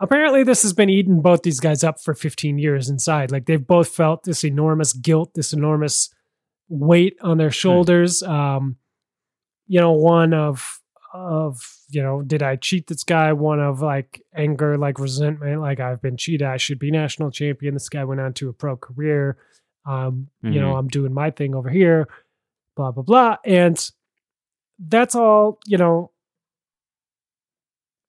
[0.00, 3.30] Apparently, this has been eating both these guys up for 15 years inside.
[3.30, 6.12] Like they've both felt this enormous guilt, this enormous
[6.68, 8.22] weight on their shoulders.
[8.22, 8.76] Um,
[9.66, 10.80] you know, one of
[11.14, 11.60] of
[11.90, 13.32] you know, did I cheat this guy?
[13.34, 16.46] One of like anger, like resentment, like I've been cheated.
[16.46, 17.74] I should be national champion.
[17.74, 19.36] This guy went on to a pro career.
[19.84, 20.78] Um, you know, Mhm.
[20.78, 22.08] I'm doing my thing over here.
[22.76, 23.78] Blah blah blah, and
[24.78, 25.58] that's all.
[25.66, 26.11] You know,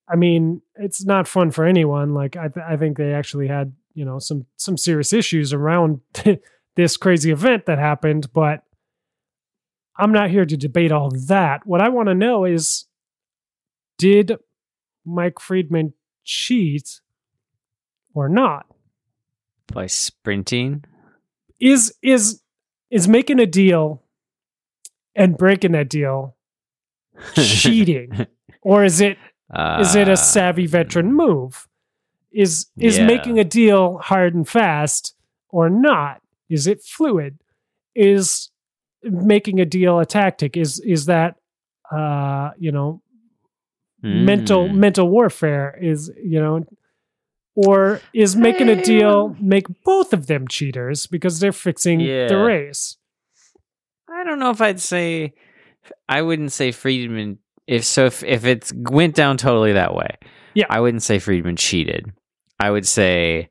[0.10, 2.14] I mean, it's not fun for anyone.
[2.14, 6.01] Like I, th- I think they actually had you know some some serious issues around
[6.76, 8.64] this crazy event that happened, but
[9.95, 11.66] I'm not here to debate all that.
[11.66, 12.86] What I want to know is,
[13.97, 14.34] did
[15.06, 15.93] Mike Friedman
[16.24, 17.01] cheat
[18.14, 18.66] or not?
[19.72, 20.84] By sprinting.
[21.60, 22.41] Is is
[22.89, 24.04] is making a deal
[25.16, 26.36] and breaking that deal
[27.36, 28.28] cheating,
[28.62, 29.18] or is it
[29.52, 31.68] Uh, is it a savvy veteran move?
[32.32, 33.06] Is is yeah.
[33.06, 35.16] making a deal hard and fast
[35.50, 36.22] or not?
[36.50, 37.39] Is it fluid?
[37.96, 38.50] Is
[39.04, 40.58] making a deal a tactic?
[40.58, 41.36] Is is that
[41.91, 43.02] uh you know
[44.02, 44.76] mental Mm.
[44.76, 45.78] mental warfare?
[45.82, 46.66] Is you know
[47.56, 52.28] or is making a deal make both of them cheaters because they're fixing Yeah.
[52.28, 52.98] the race?
[54.10, 55.34] I don't know if I'd say.
[56.10, 57.39] I wouldn't say Friedman.
[57.68, 60.18] If so, if if it went down totally that way,
[60.53, 60.66] Yeah.
[60.70, 62.11] I wouldn't say Friedman cheated.
[62.59, 63.49] I would say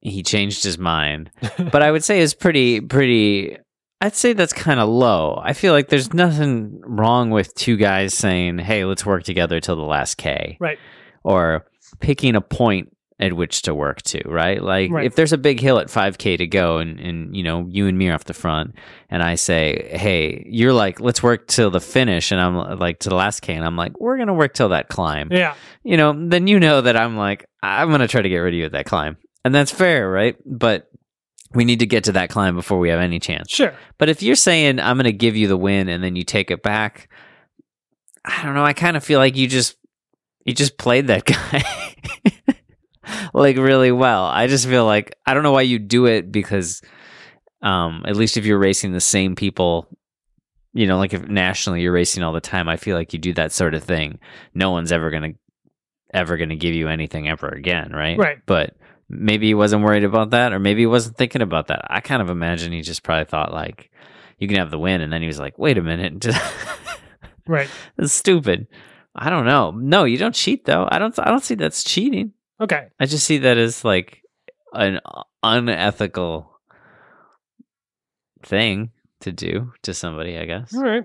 [0.00, 1.30] he changed his mind.
[1.70, 3.56] but I would say it's pretty pretty.
[4.00, 5.40] I'd say that's kind of low.
[5.44, 9.76] I feel like there's nothing wrong with two guys saying, "Hey, let's work together till
[9.76, 10.78] the last K," Right.
[11.22, 11.66] or
[12.00, 12.88] picking a point
[13.22, 14.60] at which to work to, right?
[14.60, 15.06] Like Right.
[15.06, 17.96] if there's a big hill at 5k to go and and you know, you and
[17.96, 18.74] me are off the front
[19.08, 23.08] and I say, "Hey, you're like, let's work till the finish." And I'm like to
[23.08, 25.54] the last k and I'm like, "We're going to work till that climb." Yeah.
[25.84, 28.54] You know, then you know that I'm like, I'm going to try to get rid
[28.54, 29.16] of you at that climb.
[29.44, 30.36] And that's fair, right?
[30.44, 30.88] But
[31.54, 33.50] we need to get to that climb before we have any chance.
[33.50, 33.74] Sure.
[33.98, 36.50] But if you're saying I'm going to give you the win and then you take
[36.50, 37.08] it back,
[38.24, 38.64] I don't know.
[38.64, 39.76] I kind of feel like you just
[40.44, 41.62] you just played that guy
[43.34, 44.24] like really well.
[44.24, 46.82] I just feel like I don't know why you do it because
[47.62, 49.88] um at least if you're racing the same people,
[50.72, 53.32] you know, like if nationally you're racing all the time, I feel like you do
[53.34, 54.18] that sort of thing.
[54.54, 55.38] No one's ever going to
[56.14, 58.18] ever going to give you anything ever again, right?
[58.18, 58.38] Right.
[58.44, 58.76] But
[59.08, 61.86] maybe he wasn't worried about that or maybe he wasn't thinking about that.
[61.88, 63.90] I kind of imagine he just probably thought like
[64.38, 66.26] you can have the win and then he was like, "Wait a minute."
[67.46, 67.68] Right.
[67.96, 68.68] That's stupid.
[69.14, 69.72] I don't know.
[69.72, 70.88] No, you don't cheat though.
[70.90, 72.32] I don't I don't see that's cheating.
[72.62, 72.88] Okay.
[73.00, 74.22] I just see that as like
[74.72, 75.00] an
[75.42, 76.58] unethical
[78.42, 78.90] thing
[79.20, 80.74] to do to somebody, I guess.
[80.74, 81.04] All right.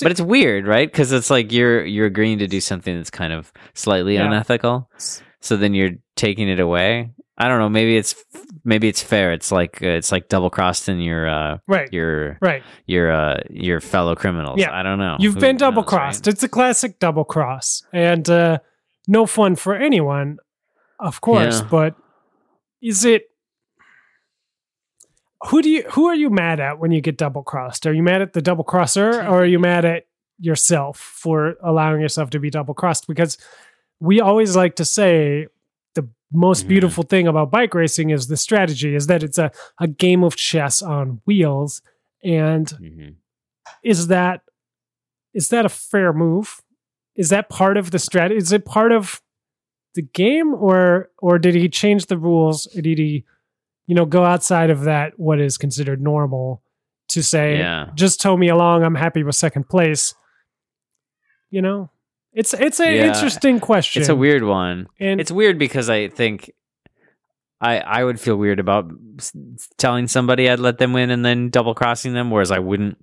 [0.00, 0.90] But it's weird, right?
[0.90, 4.26] Because it's like you're you're agreeing to do something that's kind of slightly Yeah.
[4.26, 4.90] unethical.
[5.40, 7.10] So then you're taking it away.
[7.36, 7.68] I don't know.
[7.68, 8.14] Maybe it's
[8.64, 9.32] maybe it's fair.
[9.32, 11.92] It's like uh, it's like double crossing your uh right.
[11.92, 12.62] your Right.
[12.86, 14.58] your uh your fellow criminals.
[14.58, 14.72] Yeah.
[14.72, 15.16] I don't know.
[15.20, 15.88] You've Who been knows, double right?
[15.88, 16.28] crossed.
[16.28, 18.58] It's a classic double cross, and uh,
[19.06, 20.38] no fun for anyone,
[21.00, 21.60] of course.
[21.60, 21.68] Yeah.
[21.70, 21.96] But
[22.82, 23.24] is it?
[25.48, 25.82] Who do you?
[25.90, 27.86] Who are you mad at when you get double crossed?
[27.86, 30.06] Are you mad at the double crosser, or are you mad at
[30.38, 33.06] yourself for allowing yourself to be double crossed?
[33.06, 33.36] Because
[34.00, 35.46] we always like to say
[35.94, 39.86] the most beautiful thing about bike racing is the strategy is that it's a, a
[39.86, 41.80] game of chess on wheels
[42.24, 43.14] and Mhm.
[43.84, 44.40] is that
[45.32, 46.60] is that a fair move?
[47.16, 48.38] Is that part of the strategy?
[48.38, 49.20] Is it part of
[49.94, 52.64] the game, or or did he change the rules?
[52.74, 53.24] Did he
[53.86, 56.62] you know, go outside of that what is considered normal
[57.08, 57.90] to say, Yeah.
[57.94, 58.82] just tow me along.
[58.82, 60.14] I'm happy with second place.
[61.50, 61.90] You know,
[62.32, 63.06] it's it's an Yeah.
[63.08, 64.00] interesting question.
[64.00, 64.86] It's a weird one.
[64.98, 66.50] and It's weird because I think
[67.60, 68.90] I I would feel weird about
[69.76, 72.96] telling somebody I'd let them win and then double crossing them, whereas I wouldn't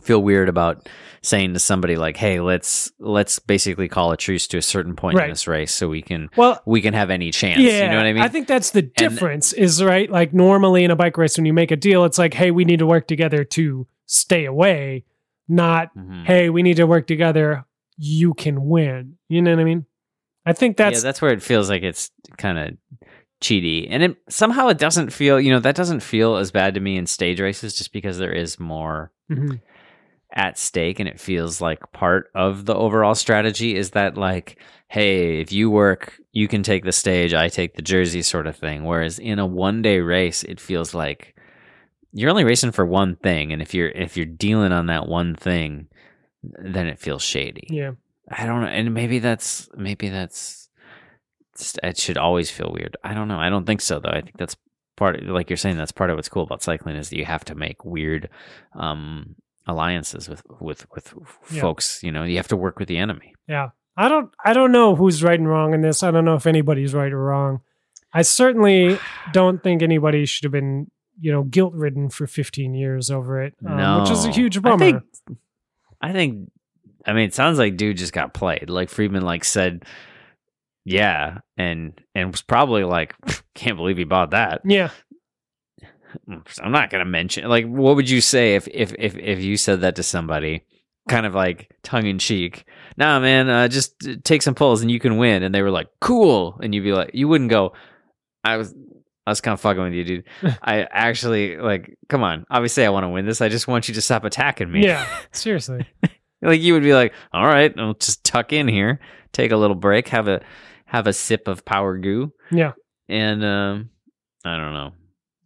[0.00, 0.88] feel weird about
[1.22, 5.16] saying to somebody like, "Hey, let's let's basically call a truce to a certain point
[5.18, 5.24] Right.
[5.24, 7.96] in this race so we can well, we can have any chance." yeah, you know
[7.98, 8.22] what I mean?
[8.22, 9.52] I think that's the difference.
[9.52, 10.10] is right.
[10.10, 12.64] Like normally in a bike race, when you make a deal, it's like, hey, we
[12.64, 15.04] need to work together to stay away,
[15.48, 16.24] not Mhm.
[16.26, 17.64] hey, we need to work together.
[17.98, 19.14] You can win.
[19.28, 19.86] You know what I mean?
[20.44, 22.76] I think that's yeah, that's where it feels like it's kind of
[23.40, 25.40] cheaty, and it somehow it doesn't feel.
[25.40, 28.32] You know, that doesn't feel as bad to me in stage races, just because there
[28.32, 29.60] is more Mhm.
[30.34, 34.58] At stake, and it feels like part of the overall strategy is that like,
[34.88, 38.56] hey, if you work, you can take the stage, I take the jersey, sort of
[38.56, 38.84] thing.
[38.84, 41.34] Whereas in a one day race, it feels like
[42.12, 45.34] you're only racing for one thing, and if you're if you're dealing on that one
[45.34, 45.88] thing,
[46.42, 47.66] then it feels shady.
[47.70, 47.92] yeah.
[48.30, 50.70] I don't know, and maybe that's maybe that's
[51.82, 52.96] it should always feel weird.
[53.04, 53.38] I don't know.
[53.38, 54.08] I don't think so though.
[54.08, 54.56] I think that's
[54.96, 57.24] part of, like you're saying that's part of what's cool about cycling is that you
[57.24, 58.30] have to make weird
[58.74, 59.34] um
[59.66, 61.14] alliances with with with
[61.50, 61.60] Yeah.
[61.60, 62.24] folks, you know.
[62.24, 63.34] You have to work with the enemy.
[63.48, 63.70] Yeah.
[63.96, 66.02] I don't I don't know who's right and wrong in this.
[66.02, 67.60] I don't know if anybody's right or wrong.
[68.12, 68.98] I certainly
[69.32, 70.90] don't think anybody should have been,
[71.20, 74.34] you know, guilt ridden for 15 years over it, um, which is a No.
[74.34, 74.78] huge I bummer.
[74.78, 75.02] think
[76.00, 76.50] I think
[77.06, 78.70] I mean it sounds like dude just got played.
[78.70, 79.84] Like Friedman like said
[80.84, 83.14] yeah, and and was probably like
[83.54, 84.62] can't believe he bought that.
[84.64, 84.90] yeah.
[86.62, 89.80] I'm not gonna mention like what would you say if if if if you said
[89.82, 90.64] that to somebody,
[91.08, 92.64] kind of like tongue in cheek.
[92.96, 95.42] Nah, man, uh, just uh, take some pulls and you can win.
[95.42, 97.72] And they were like, cool, and you'd be like, you wouldn't go.
[98.44, 98.74] I was.
[99.24, 100.24] I was kind of fucking with you, dude.
[100.62, 102.44] I actually like, come on.
[102.50, 103.40] Obviously, I want to win this.
[103.40, 104.82] I just want you to stop attacking me.
[104.84, 105.06] Yeah.
[105.32, 105.86] Seriously.
[106.42, 108.98] like you would be like, all right, I'll just tuck in here,
[109.32, 110.40] take a little break, have a
[110.86, 112.72] have a sip of power goo, Yeah.
[113.08, 113.90] and um,
[114.44, 114.92] I don't know.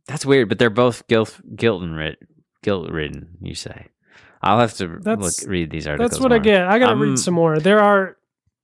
[0.07, 2.17] That's weird, but they're both guilt guilt and rid,
[2.63, 3.37] guilt ridden.
[3.41, 3.87] You say.
[4.43, 6.11] I'll have to That's- look read these articles.
[6.11, 6.63] That's what I get.
[6.69, 7.59] I got to I'm- read some more.
[7.59, 8.17] There are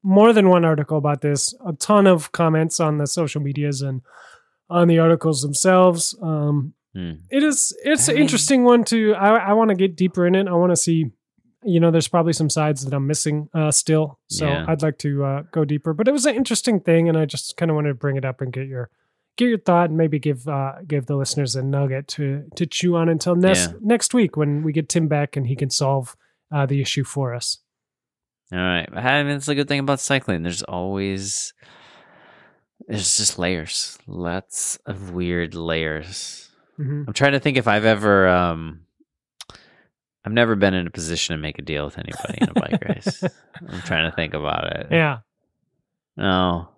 [0.04, 1.54] more than one article about this.
[1.66, 4.02] A ton of comments on the social medias and
[4.70, 6.14] on the articles themselves.
[6.22, 7.12] Um, Hmm.
[7.30, 10.26] it is it's I an mean- interesting one to I, I want to get deeper
[10.26, 10.46] in it.
[10.46, 11.10] I want to see
[11.64, 14.18] you know there's probably some sides that I'm missing uh still.
[14.28, 14.66] So Yeah.
[14.68, 15.94] I'd like to uh go deeper.
[15.94, 18.24] But it was an interesting thing and I just kind of wanted to bring it
[18.26, 18.90] up and get your
[19.36, 22.96] get your thought and maybe give uh give the listeners a nugget to to chew
[22.96, 23.76] on until next Yeah.
[23.80, 26.16] next week when we get Tim back and he can solve
[26.54, 27.58] uh the issue for us.
[28.52, 28.86] All right.
[28.94, 30.42] I mean, it's a good thing about cycling.
[30.42, 31.54] There's always
[32.88, 36.50] there's just layers, lots of weird layers.
[36.78, 37.06] Mhm.
[37.06, 38.80] I'm trying to think if I've ever um
[40.24, 42.84] I've never been in a position to make a deal with anybody in a bike
[42.84, 43.24] race.
[43.68, 44.86] I'm trying to think about it.
[44.90, 45.18] Yeah.
[46.16, 46.68] No.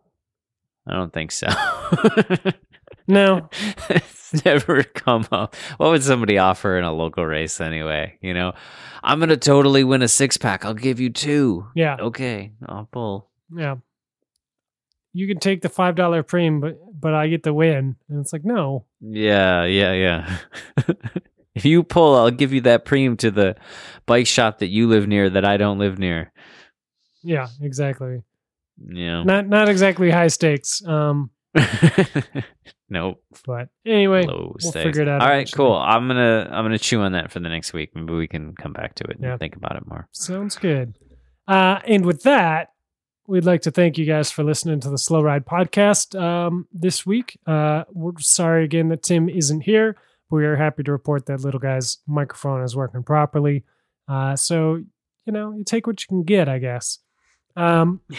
[0.86, 1.48] I don't think so.
[3.06, 3.48] No.
[3.90, 5.54] it's never come up.
[5.76, 8.18] What would somebody offer in a local race anyway?
[8.20, 8.52] You know,
[9.02, 10.64] I'm going to totally win a six pack.
[10.64, 11.66] I'll give you two.
[11.74, 11.96] Yeah.
[12.00, 13.28] Okay, I'll pull.
[13.54, 13.76] Yeah.
[15.12, 17.96] You can take the five dollar premium, but but I get the win.
[18.08, 18.86] And it's like, no.
[19.00, 20.38] Yeah, yeah, yeah.
[21.54, 23.56] if you pull, I'll give you that premium to the
[24.06, 26.32] bike shop that you live near that I don't live near.
[27.22, 28.22] Yeah, exactly.
[28.88, 29.22] Yeah.
[29.24, 30.84] Not not exactly high stakes.
[30.86, 31.30] Um,
[32.88, 33.22] nope.
[33.46, 34.84] but anyway, Low we'll stakes.
[34.84, 35.56] figure it out All right, eventually.
[35.56, 35.74] cool.
[35.76, 37.90] I'm gonna I'm gonna chew on that for the next week.
[37.94, 40.08] Maybe we can come back to it and think about it more.
[40.12, 40.98] Sounds good.
[41.46, 42.70] Uh, and with that,
[43.26, 47.04] we'd like to thank you guys for listening to the Slow Ride podcast um, this
[47.06, 47.38] week.
[47.46, 49.96] Uh, we're sorry again that Tim isn't here.
[50.30, 53.64] But we are happy to report that little guy's microphone is working properly.
[54.08, 54.82] Uh, so
[55.26, 56.98] you know, you take what you can get, I guess.
[57.56, 58.00] Um,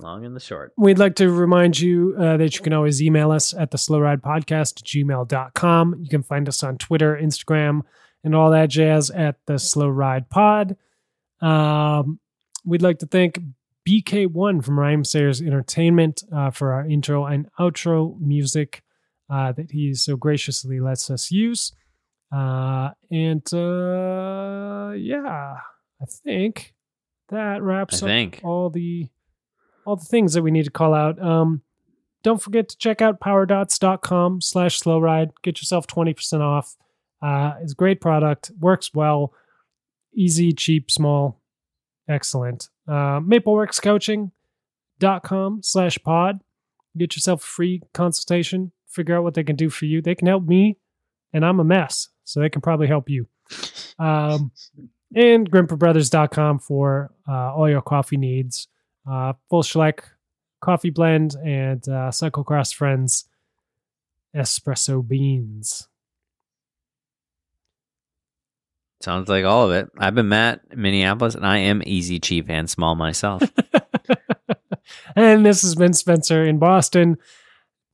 [0.00, 0.72] Long and the short.
[0.76, 3.98] We'd like to remind you uh, that you can always email us at the slow
[3.98, 6.00] ride podcast at gmail.com.
[6.02, 7.80] You can find us on Twitter, Instagram,
[8.22, 10.76] and all that jazz at the slow ride pod.
[11.40, 12.20] Um,
[12.66, 13.40] we'd like to thank
[13.88, 18.82] BK1 from Rhymesayers Entertainment uh, for our intro and outro music
[19.30, 21.72] uh, that he so graciously lets us use.
[22.30, 25.56] Uh, and uh, yeah,
[26.02, 26.74] I think
[27.30, 28.40] that wraps I up think.
[28.44, 29.08] all the
[29.84, 31.20] all the things that we need to call out.
[31.22, 31.62] Um,
[32.22, 35.30] don't forget to check out powerdots.com slash slow ride.
[35.42, 36.76] Get yourself 20% off.
[37.22, 39.32] Uh, it's a great product, works well,
[40.12, 41.40] easy, cheap, small,
[42.08, 42.68] excellent.
[42.88, 46.40] Uh, mapleworkscoaching.com slash pod.
[46.98, 50.00] Get yourself a free consultation, figure out what they can do for you.
[50.02, 50.78] They can help me,
[51.32, 53.28] and I'm a mess, so they can probably help you.
[53.98, 54.52] Um,
[55.14, 58.68] and grimpeurbrothers.com for uh, all your coffee needs.
[59.08, 60.00] Uh, full Schleck
[60.60, 63.26] coffee blend and uh, Cyclocross Friends
[64.34, 65.88] espresso beans.
[69.00, 69.88] Sounds like all of it.
[69.98, 73.42] I've been Matt in Minneapolis, and I am easy, cheap, and small myself.
[75.16, 77.18] and this has been Spencer in Boston,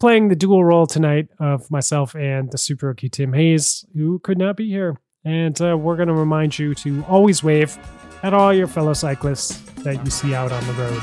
[0.00, 4.38] playing the dual role tonight of myself and the super rookie Tim Hayes, who could
[4.38, 4.96] not be here.
[5.24, 7.78] And uh, we're going to remind you to always wave
[8.22, 11.00] at all your fellow cyclists that you see out on the road.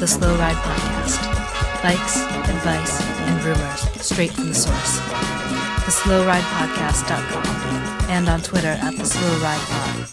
[0.00, 1.34] The Slow Ride Podcast
[1.84, 2.16] bikes,
[2.48, 5.00] advice, and rumors straight from the source.
[5.84, 7.44] TheSlowRidePodcast.com
[8.10, 10.08] and on Twitter at The Slow Ride Pod.